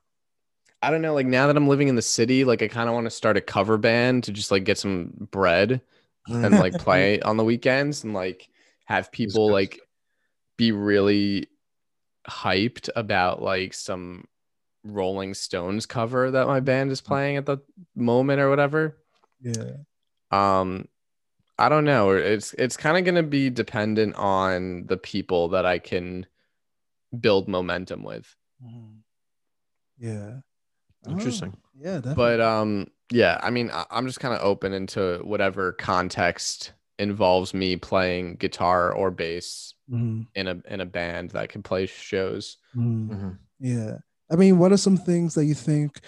[0.82, 1.13] I don't know.
[1.13, 3.38] Like now that I'm living in the city, like I kind of want to start
[3.38, 5.82] a cover band to just like get some bread
[6.27, 8.49] and like play on the weekends and like
[8.86, 9.80] have people like
[10.58, 11.47] be really
[12.29, 14.25] hyped about like some
[14.83, 17.57] Rolling Stones cover that my band is playing at the
[17.95, 18.97] moment or whatever.
[19.41, 19.71] Yeah.
[20.31, 20.87] Um
[21.59, 22.11] I don't know.
[22.11, 26.27] It's it's kind of going to be dependent on the people that I can
[27.19, 28.35] build momentum with.
[28.63, 28.97] Mhm.
[29.97, 30.39] Yeah.
[31.07, 31.53] Interesting.
[31.55, 32.13] Oh, yeah, definitely.
[32.15, 37.53] But um yeah, I mean I- I'm just kind of open into whatever context involves
[37.53, 40.28] me playing guitar or bass Mhm.
[40.36, 42.58] in a in a band that can play shows.
[42.76, 43.10] Mhm.
[43.10, 43.38] Mhm.
[43.60, 43.97] Yeah.
[44.30, 46.02] I mean, what are some things that you think,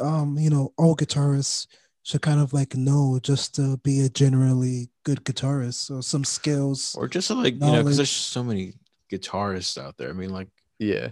[0.00, 1.68] um, you know, all guitarists
[2.02, 6.96] should kind of like know just to be a generally good guitarist or some skills?
[6.98, 7.96] Or just to, like you know, because Knowledge.
[7.98, 8.74] there's so many
[9.12, 10.10] guitarists out there.
[10.10, 10.48] I mean, like
[10.80, 11.10] Yeah.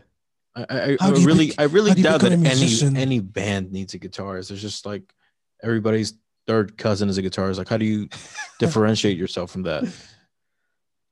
[0.57, 3.99] I, I, I really, bec- I really do doubt that any any band needs a
[4.01, 4.49] guitarist.
[4.49, 5.15] There's just like
[5.63, 6.15] everybody's
[6.49, 7.59] third cousin is a guitarist.
[7.59, 8.09] Like, how do you
[8.59, 9.85] differentiate yourself from that?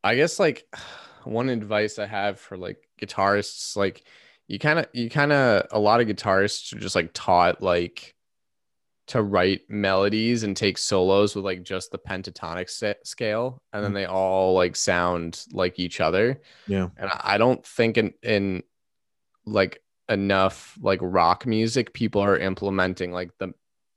[0.06, 0.64] I guess like
[1.24, 4.04] one advice I have for like guitarists, like
[4.48, 8.14] you kind of you kind of a lot of guitarists are just like taught like
[9.08, 12.68] to write melodies and take solos with like just the pentatonic
[13.04, 16.40] scale, and then they all like sound like each other.
[16.68, 16.88] Yeah.
[16.96, 18.62] And I I don't think in in
[19.44, 23.52] like enough like rock music people are implementing like the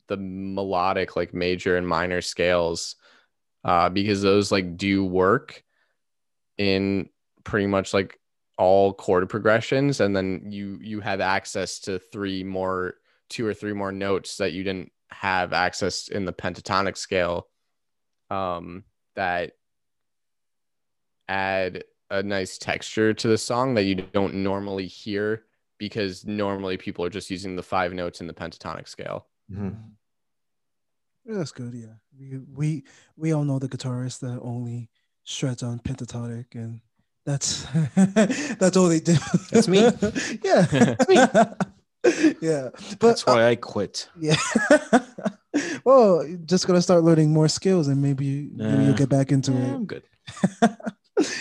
[0.07, 2.95] the melodic like major and minor scales
[3.64, 5.64] uh because those like do work
[6.60, 7.10] in
[7.45, 8.20] pretty much like
[8.60, 12.95] all chord progressions and then you you have access to three more
[13.30, 17.47] two or three more notes that you didn't have access in the pentatonic scale
[18.30, 18.84] um
[19.16, 19.53] that
[21.30, 25.45] add a nice texture to the song that you don't normally hear
[25.78, 29.93] because normally people are just using the five notes in the pentatonic scale Mhm.
[31.26, 31.74] That's good.
[31.74, 32.84] Yeah, we we
[33.16, 34.89] we all know the guitarist that only
[35.30, 36.82] shreds on pentatonic, and
[37.25, 37.65] that's
[37.95, 39.15] that's all they do.
[39.51, 39.80] That's me.
[40.43, 41.15] yeah, That's me.
[42.41, 42.69] yeah.
[42.99, 44.09] But That's why uh, I quit.
[44.19, 44.36] yeah.
[45.84, 49.59] well, just gonna start learning more skills, and maybe, maybe you'll get back into Yeah,
[49.59, 49.73] it.
[49.75, 50.03] I'm good.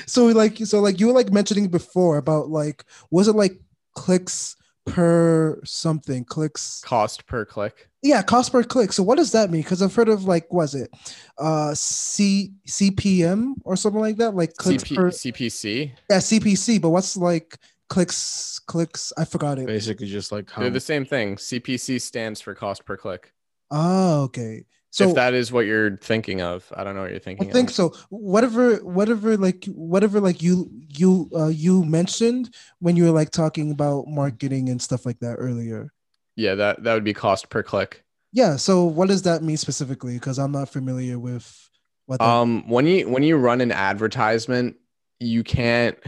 [0.07, 3.61] so like so like you were like mentioning before about like was it like
[3.95, 4.57] clicks
[4.93, 7.89] per something clicks Cost per click.
[8.03, 10.74] yeah cost per click so what does that mean because i've heard of like was
[10.74, 10.91] it
[11.39, 15.91] uh c cpm or something like that like clicks CP, per CPC.
[16.11, 17.57] yeah cpc but what's like
[17.89, 21.36] clicks clicks i forgot it Basically, just like how They're the same thing.
[21.36, 23.32] CPC stands for cost per click.
[23.70, 27.20] oh okay so if that is what you're thinking of, I don't know what you're
[27.20, 27.74] thinking I think of.
[27.74, 27.95] so.
[28.11, 33.70] Whatever, whatever, like whatever, like you, you, uh, you mentioned when you were like talking
[33.70, 35.93] about marketing and stuff like that earlier.
[36.36, 38.05] Yeah, that that would be cost per click.
[38.32, 38.57] Yeah.
[38.57, 40.14] So what does that mean specifically?
[40.14, 41.68] Because I'm not familiar with
[42.07, 42.20] what.
[42.20, 44.76] Um, when you when you run an advertisement,
[45.18, 45.99] you can't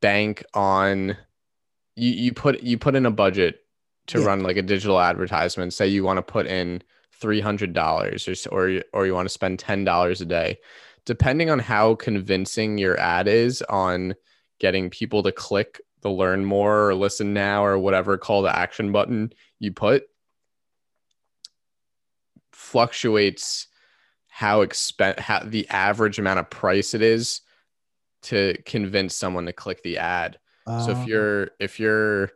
[0.00, 1.16] bank on
[1.96, 3.60] you you put you put in a budget
[4.08, 4.26] to Yeah.
[4.26, 5.74] run like a digital advertisement.
[5.74, 6.82] Say you want to put in
[7.20, 10.58] three hundred dollars or or you- or you want to spend ten dollars a day,
[11.04, 14.14] depending on how convincing your ad is on
[14.58, 18.92] getting people to click the learn more or listen now or whatever call to action
[18.92, 20.04] button you put
[22.52, 23.66] fluctuates
[24.28, 27.40] how expen how the average amount of price it is
[28.22, 30.38] to convince someone to click the ad.
[30.66, 31.06] so if oh.
[31.06, 32.30] your if your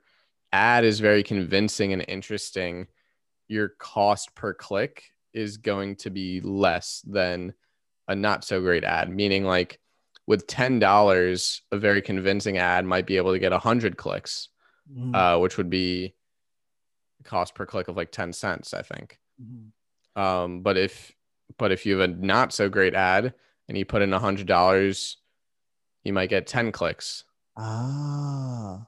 [0.52, 2.86] ad is very convincing and interesting,
[3.52, 7.54] your cost per click is going to be less than
[8.08, 9.08] a not so great ad.
[9.10, 9.78] Meaning like
[10.26, 14.48] with ten dollars, a very convincing ad might be able to get hundred clicks,
[14.90, 16.14] mhm, uh, which would be
[17.24, 19.18] cost per click of like ten cents, I think.
[19.40, 19.72] mhm.
[20.20, 21.12] Um, but if
[21.58, 23.34] but if you have a not so great ad
[23.68, 25.18] and you put in a hundred dollars,
[26.04, 27.24] you might get ten clicks.
[27.56, 28.86] Ah.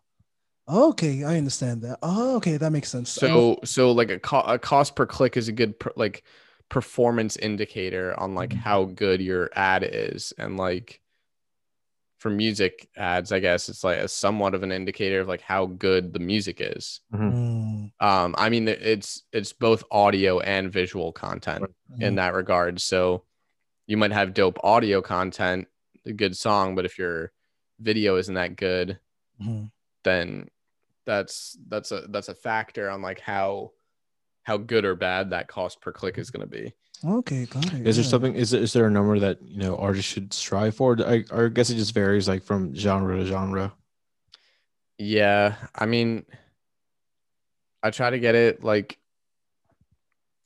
[0.67, 1.99] Okay, I understand that.
[2.03, 3.23] Oh, okay, that makes sense.
[3.23, 6.25] I- So so like a, co- a cost per click is a good per, like
[6.71, 8.59] performance indicator on like Mhm.
[8.59, 11.01] how good your ad is, and like
[12.19, 15.67] for music ads, I guess it's like a somewhat of an indicator of like how
[15.67, 17.01] good the music is.
[17.13, 21.65] Mm, Um, I mean it's it's both audio and visual content.
[22.01, 22.17] in mhm.
[22.17, 22.81] that regard.
[22.81, 23.25] So
[23.87, 25.69] you might have dope audio content,
[26.07, 27.33] a good song, but if your
[27.79, 28.99] video isn't that good,
[29.41, 29.71] Mhm.
[30.03, 30.49] then
[31.07, 33.73] that's that's a that's a factor on like how
[34.43, 36.73] how good or bad that cost per click is going to be.
[37.05, 37.87] Okay, got it.
[37.87, 38.35] Is there something?
[38.35, 40.97] Is there, is there a number that you know artists should strive for?
[41.07, 43.73] I, I guess it just varies like from genre to genre.
[44.99, 46.25] Yeah, I mean
[47.85, 48.99] I try to get it like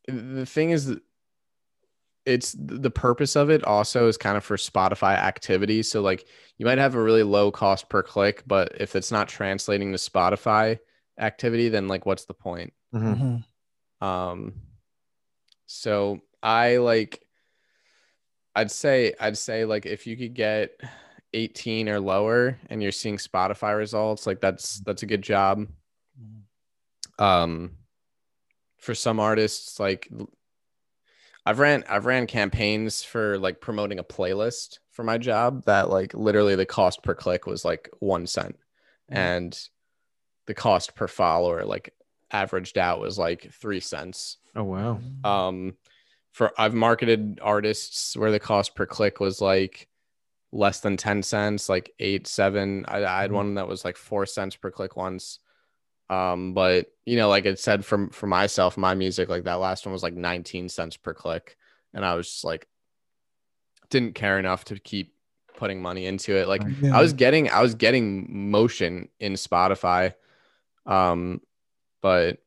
[0.08, 1.02] the thing is that
[2.24, 5.82] it's the purpose of it also is kind of for Spotify activity.
[5.82, 6.26] So like
[6.58, 9.98] you might have a really low cost per click, but if it's not translating to
[9.98, 10.78] Spotify
[11.18, 12.72] activity, then like what's the point?
[12.94, 13.44] Mhm.
[14.00, 14.06] Mhm.
[14.06, 14.54] Um
[15.66, 17.22] so I like
[18.54, 20.80] I'd say I'd say like if you could get
[21.34, 25.66] 18 or lower and you're seeing Spotify results, like that's that's a good job.
[26.20, 27.22] Mhm.
[27.22, 27.76] Um
[28.78, 30.08] for some artists like
[31.48, 36.12] I've ran I've ran campaigns for like promoting a playlist for my job that like
[36.12, 38.56] literally the cost per click was like 1 cent
[39.10, 39.16] Mhm.
[39.16, 39.68] and
[40.46, 41.94] the cost per follower like
[42.30, 45.00] averaged out was like 3 cents Oh wow.
[45.24, 45.78] um
[46.32, 49.88] for i've marketed artists where the cost per click was like
[50.52, 53.34] less than 10 cents like 8 7 i, I had Mhm.
[53.34, 55.38] one that was like 4 cents per click once
[56.10, 59.84] um but you know like it said from for myself my music like that last
[59.84, 61.56] one was like 19 cents per click
[61.92, 62.66] and i was just like
[63.90, 65.14] didn't care enough to keep
[65.56, 66.96] putting money into it like Yeah.
[66.96, 70.14] I was getting I was getting motion in Spotify.
[70.86, 71.40] Um
[72.00, 72.38] but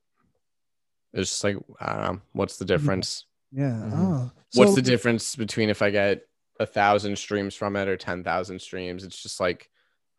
[1.13, 3.25] it's just like I don't know, what's the difference?
[3.51, 3.63] Yeah.
[3.71, 3.91] Mhm.
[3.93, 4.31] Oh.
[4.53, 6.21] What's So- the difference between if I get
[6.59, 9.03] a thousand streams from it or ten thousand streams?
[9.03, 9.69] It's just like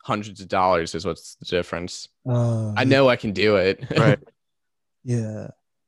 [0.03, 2.09] hundreds of dollars is what's the difference.
[2.29, 3.83] Uh, I know I can do it.
[3.97, 4.19] Right.
[5.03, 5.47] Yeah.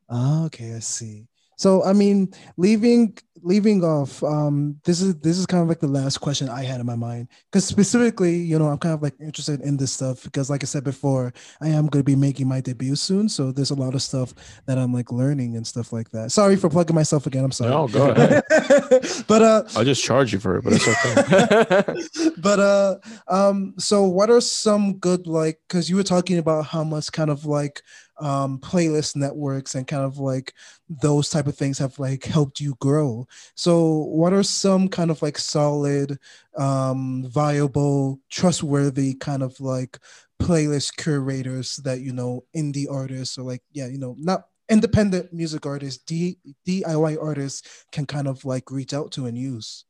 [0.09, 1.27] Ah, okay, I see.
[1.57, 5.87] So I mean, leaving leaving off, um, this is this is kind of like the
[5.87, 9.15] last question I had in my mind because specifically, you know, I'm kind of like
[9.19, 12.47] interested in this stuff because, like I said before, I am going to be making
[12.47, 14.33] my debut soon, so there's a lot of stuff
[14.65, 16.31] that I'm like learning and stuff like that.
[16.31, 17.43] Sorry for plugging myself again.
[17.43, 17.71] I'm sorry.
[17.71, 18.43] No, go ahead.
[19.27, 22.31] but uh, I'll just charge you for it, but it's okay.
[22.37, 22.95] but uh
[23.27, 27.29] um so what are some good like because you were talking about how much kind
[27.29, 27.81] of like
[28.19, 30.53] um playlist networks and kind of like
[30.87, 33.24] those type of things have like helped you grow
[33.55, 36.17] so what are some kind of like solid
[36.57, 39.99] um viable trustworthy kind of like
[40.41, 45.65] playlist curators that you know indie artists or like yeah you know not independent music
[45.65, 49.85] artists D, diy artists can kind of like reach out to and use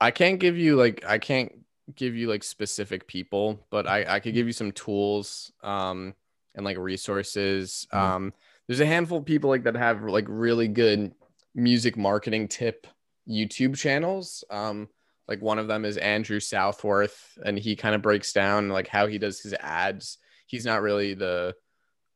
[0.00, 1.52] I can't give you like I can't
[1.94, 6.14] give you like specific people, but I I could give you some tools um
[6.54, 7.86] and like resources.
[7.92, 7.98] Mhm.
[7.98, 8.32] Um
[8.66, 11.12] there's a handful of people like that have like really good
[11.54, 12.86] music marketing tip
[13.28, 14.44] YouTube channels.
[14.50, 14.88] Um
[15.26, 19.06] like one of them is Andrew Southworth and he kind of breaks down like how
[19.06, 20.18] he does his ads.
[20.46, 21.54] He's not really the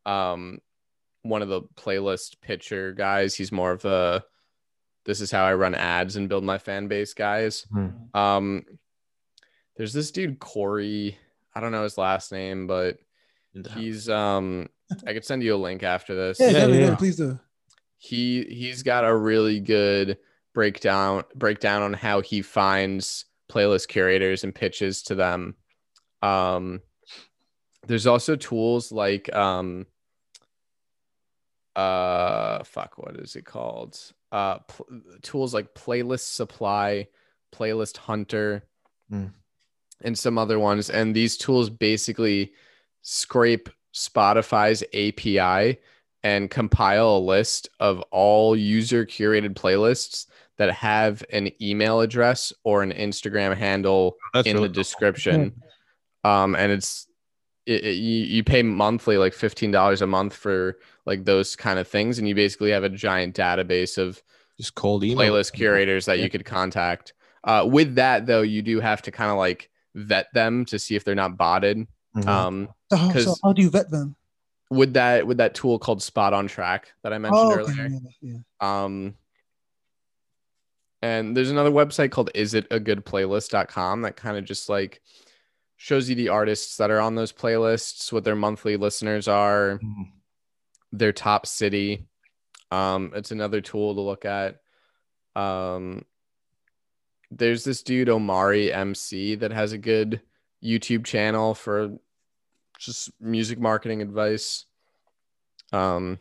[0.07, 0.59] um
[1.23, 3.35] one of the playlist pitcher guys.
[3.35, 4.23] He's more of a
[5.09, 7.67] this is how I run ads and build my fan base guys.
[7.73, 7.89] Hmm.
[8.13, 8.65] Um,
[9.77, 11.17] there's this dude Corey.
[11.55, 12.99] I don't know his last name, but
[13.75, 14.69] he's um.
[15.07, 16.39] I could send you a link after this.
[16.41, 16.95] yeah, Yeah, yeah, yeah.
[16.97, 17.39] please do
[17.99, 20.19] He he's got a really good
[20.55, 25.57] breakdown breakdown on how he finds playlist curators and pitches to them.
[26.23, 26.81] Um,
[27.87, 29.87] there's also tools like um.
[31.77, 33.99] Uh, fuck, what is it called?
[34.33, 34.87] Uh, pl-
[35.23, 37.07] tools like Playlist Supply,
[37.55, 38.65] Playlist Hunter,
[39.09, 39.27] Hmm.
[40.03, 40.91] and some other ones.
[40.91, 42.53] And these tools basically
[43.03, 45.79] scrape Spotify's API
[46.23, 52.83] and compile a list of all user curated playlists that have an email address or
[52.83, 54.83] an Instagram handle That's in really the cool.
[54.83, 55.63] description.
[56.25, 57.07] Um, and it's
[57.67, 61.87] it, it- you, you pay monthly like $15 a month for like those kind of
[61.87, 64.21] things and you basically have a giant database of
[64.59, 65.19] Just cold email.
[65.33, 66.25] playlist curators that Yeah.
[66.25, 67.13] you could contact
[67.45, 70.97] uh, with that though you do have to kind of like vet them to see
[70.97, 72.27] if they're not botted Mhm.
[72.27, 74.17] um, so how, so 'Cause- how do you vet them
[74.71, 77.89] with that with that tool called Spotontrack that i mentioned oh, okay, earlier
[78.21, 78.85] yeah, yeah.
[78.85, 79.15] um
[81.01, 85.01] and there's another website called isitagoodplaylist.com that kind of just like
[85.77, 90.11] shows you the artists that are on those playlists what their monthly listeners are Mhm.
[90.93, 92.07] their top city
[92.71, 94.61] um it's another tool to look at
[95.37, 96.05] um
[97.31, 100.21] there's this dude omari mc that has a good
[100.63, 101.97] youtube channel for
[102.79, 104.65] just music marketing advice
[105.73, 106.19] um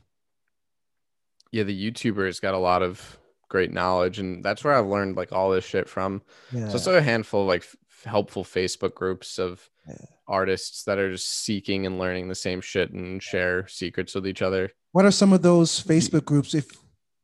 [1.52, 3.18] yeah the youtuber's got a lot of
[3.50, 6.68] great knowledge and that's where i've learned like all this shit from yeah.
[6.68, 9.96] so also a handful of like f- helpful facebook groups of Yeah.
[10.28, 14.42] artists that are just seeking and learning the same shit and share secrets with each
[14.42, 16.68] other what are some of those facebook groups if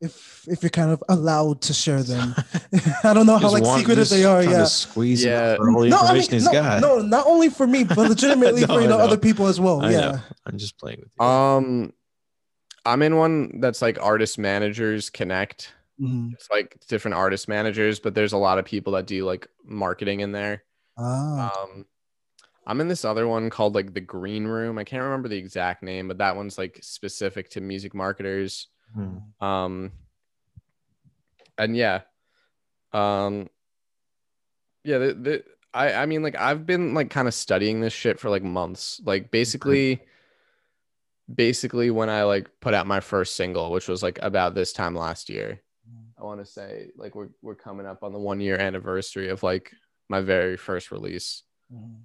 [0.03, 2.35] if if you're kind of allowed to share them
[3.03, 5.51] i don't know how like want- secretive they are trying to yeah Squeeze Yeah.
[5.53, 5.57] yeah.
[5.59, 6.81] all the no, I information mean, he's no, got.
[6.81, 9.03] no, not only for me, but legitimately No, for you know, know.
[9.03, 9.81] other people as well.
[9.83, 9.99] I yeah.
[10.01, 10.19] know.
[10.45, 11.25] I'm just playing with you.
[11.25, 11.93] um
[12.85, 16.33] i'm in one that's like artist managers connect Mhm.
[16.33, 20.19] it's like different artist managers but there's a lot of people that do like marketing
[20.19, 20.63] in there
[20.97, 21.85] Ah, Um,
[22.67, 24.77] I'm in this other one called like the Green Room.
[24.77, 28.67] I can't remember the exact name, but that one's like specific to music marketers.
[28.93, 29.45] Hmm.
[29.45, 29.91] Um,
[31.57, 32.01] and yeah,
[32.91, 33.49] um,
[34.83, 34.97] yeah.
[34.99, 38.29] The, the I I mean like I've been like kind of studying this shit for
[38.29, 39.01] like months.
[39.03, 40.01] Like basically,
[41.33, 44.95] basically when I like put out my first single, which was like about this time
[44.95, 45.61] last year.
[46.17, 49.43] I want to say like we're we're coming up on the one year anniversary of
[49.43, 49.71] like
[50.09, 51.43] my very first release.
[51.73, 52.01] Mhm.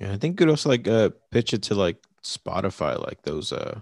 [0.00, 3.52] Yeah, I think you could also like uh pitch it to like Spotify, like those
[3.52, 3.80] uh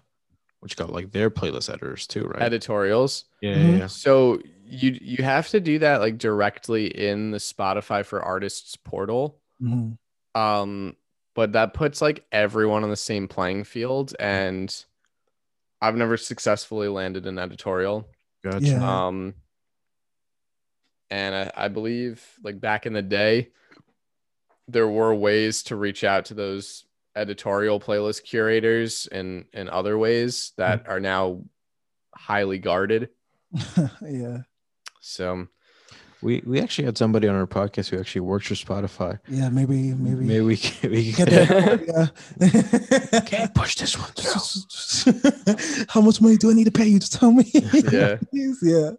[0.63, 2.41] what you call it, like their playlist editors too, right?
[2.43, 3.25] editorials.
[3.41, 3.73] yeah, Mhm.
[3.73, 3.87] yeah, yeah.
[3.89, 9.41] So you you have to do that like directly in the Spotify for Artists portal.
[9.61, 9.99] Mhm.
[10.35, 10.97] Um,
[11.35, 14.73] but that puts like everyone on the same playing field, and
[15.81, 18.09] I've never successfully landed an editorial.
[18.45, 18.65] Gotcha.
[18.67, 19.07] Yeah.
[19.07, 19.35] Um,
[21.11, 23.51] and I, I believe like back in the day,
[24.69, 26.85] there were ways to reach out to those
[27.17, 30.91] editorial playlist curators in in other ways that hmm.
[30.91, 31.43] are now
[32.15, 33.11] highly guarded.
[34.03, 34.39] yeah.
[35.01, 35.47] So
[36.23, 39.19] We we actually had somebody on our podcast who actually works for Spotify.
[39.29, 40.25] Yeah, maybe maybe.
[40.25, 42.11] Maybe we can, we Get can that,
[43.11, 43.21] yeah.
[43.27, 45.85] can't push this one through.
[45.89, 47.01] How much money do I need to pay you?
[47.01, 47.51] Just tell me.
[47.93, 48.19] Yeah.
[48.63, 48.91] Yeah.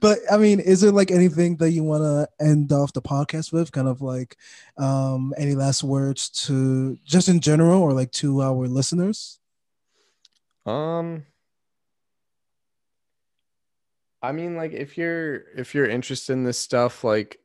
[0.00, 3.52] But I mean, is there like anything that you want to end off the podcast
[3.52, 3.70] with?
[3.72, 4.36] Kind of like
[4.78, 9.38] um any last words to just in general or like to our listeners?
[10.64, 11.26] Um
[14.22, 17.38] I mean like if you're if you're interested in this stuff like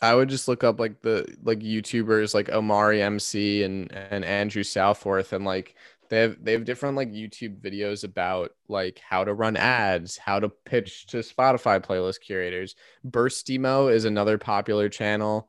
[0.00, 4.64] I would just look up like the like YouTubers like Omari MC and and Andrew
[4.64, 5.76] Southworth and like
[6.10, 10.40] they have they have different like YouTube videos about like how to run ads, how
[10.40, 12.74] to pitch to Spotify playlist curators.
[13.06, 15.48] Burstimo is another popular channel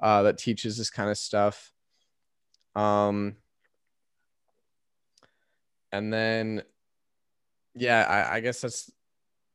[0.00, 1.72] uh that teaches this kind of stuff.
[2.74, 3.36] Um
[5.92, 6.62] and then
[7.74, 8.90] yeah, I, I guess that's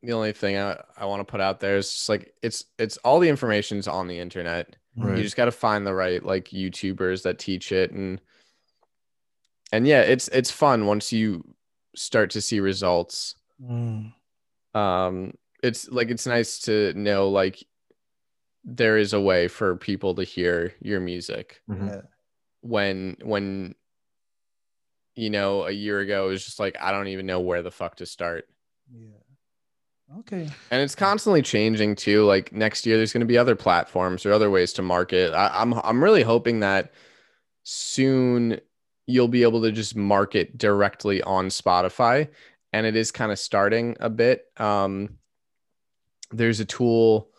[0.03, 2.97] the only thing I, I want to put out there is just like it's it's
[2.97, 4.75] all the information's on the internet.
[4.95, 5.17] Right.
[5.17, 8.21] You just got to find the right like YouTubers that teach it and
[9.71, 11.43] and yeah, it's it's fun once you
[11.95, 13.35] start to see results.
[13.61, 14.13] Mm,
[14.73, 15.33] Um
[15.63, 17.63] it's like it's nice to know like
[18.63, 22.05] there is a way for people to hear your music Mhm.
[22.61, 23.73] when when
[25.15, 27.71] you know a year ago it was just like I don't even know where the
[27.71, 28.47] fuck to start.
[28.93, 29.17] Yeah.
[30.19, 30.49] Okay.
[30.71, 32.23] And it's constantly changing too.
[32.23, 35.33] Like next year, there's going to be other platforms or other ways to market.
[35.33, 36.93] I, I'm I'm really hoping that
[37.63, 38.59] soon
[39.05, 42.29] you'll be able to just market directly on Spotify,
[42.71, 44.45] and it is kind of starting a bit.
[44.57, 45.17] Um,
[46.31, 47.29] there's a tool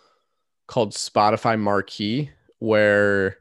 [0.66, 3.38] called Spotify Marquee where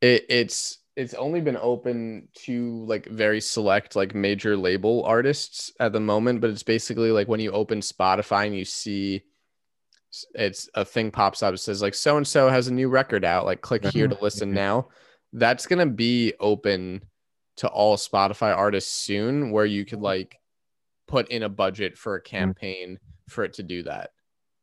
[0.00, 5.92] it, it's it's only been open to like very select like major label artists at
[5.92, 9.22] the moment but it's basically like when you open spotify and you see
[10.34, 13.24] it's a thing pops up it says like so and so has a new record
[13.24, 14.88] out like click here to listen now.
[15.32, 17.02] That's going to be open
[17.56, 20.38] to all spotify artists soon where you could like
[21.06, 24.10] put in a budget for a campaign for it to do that.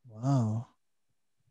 [0.10, 0.68] Wow.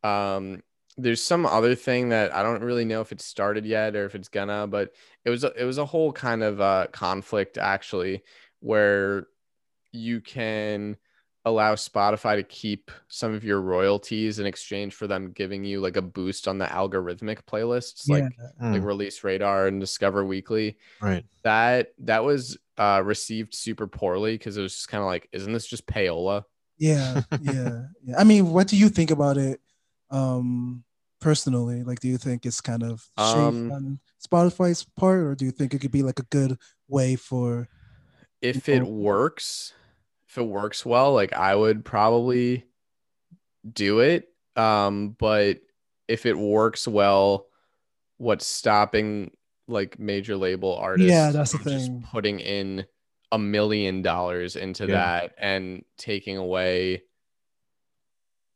[0.02, 0.62] um
[0.96, 4.14] there's some other thing that I don't really know if it's started yet or if
[4.14, 4.92] it's gonna, but
[5.24, 8.22] it was a, it was a whole kind of uh, conflict actually,
[8.60, 9.26] where
[9.92, 10.96] you can
[11.44, 15.96] allow Spotify to keep some of your royalties in exchange for them giving you like
[15.96, 18.22] a boost on the algorithmic playlists, like
[18.60, 20.78] like Mm, Release Radar and Discover Weekly.
[21.00, 21.24] right.
[21.42, 25.52] That that was uh, received super poorly because it was just kind of like, isn't
[25.52, 26.44] this just payola?
[26.78, 27.22] Yeah.
[27.40, 27.82] Yeah.
[28.02, 28.18] yeah.
[28.18, 29.60] I mean, what do you think about it?
[30.10, 30.84] Um,
[31.20, 35.50] personally, like, do you think it's kind of Um, on Spotify's part, or do you
[35.50, 37.68] think it could be like a good way for?
[38.42, 39.72] if it people- works
[40.28, 42.66] if it works well like i would probably
[43.72, 45.60] do it um but
[46.08, 47.46] if it works well
[48.18, 49.30] what's stopping
[49.66, 52.06] like major label artists Yeah, that's the from just thing.
[52.12, 52.84] putting in
[53.32, 54.92] a million dollars into Yeah.
[54.92, 57.04] that and taking away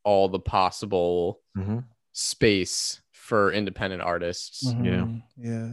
[0.09, 1.83] all the possible Mhm.
[2.13, 5.05] space for independent artists Yeah.
[5.05, 5.69] Mhm, Yeah.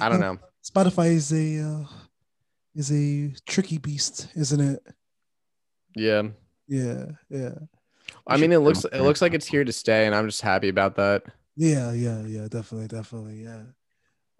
[0.00, 1.84] i don't know Spotify is a uh,
[2.74, 4.80] is a tricky beast, isn't it?
[5.96, 6.22] yeah
[6.68, 7.04] Yeah.
[7.28, 7.54] Yeah.
[8.26, 10.68] i mean it looks it looks like it's here to stay and i'm just happy
[10.68, 11.24] about that
[11.56, 13.62] Yeah, yeah, yeah, definitely, definitely, yeah.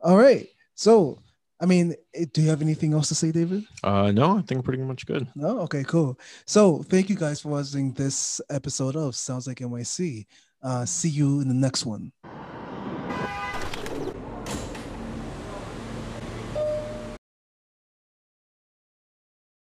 [0.02, 0.48] All right.
[0.74, 1.22] So,
[1.64, 3.64] I mean, eh, do you have anything else to say, David?
[3.82, 5.26] Uh, no, I think pretty much good.
[5.34, 5.60] No?
[5.60, 6.20] Okay, cool.
[6.44, 10.26] So, thank you guys for watching this episode of Sounds Like NYC.
[10.62, 12.12] Uh, see you in the next one.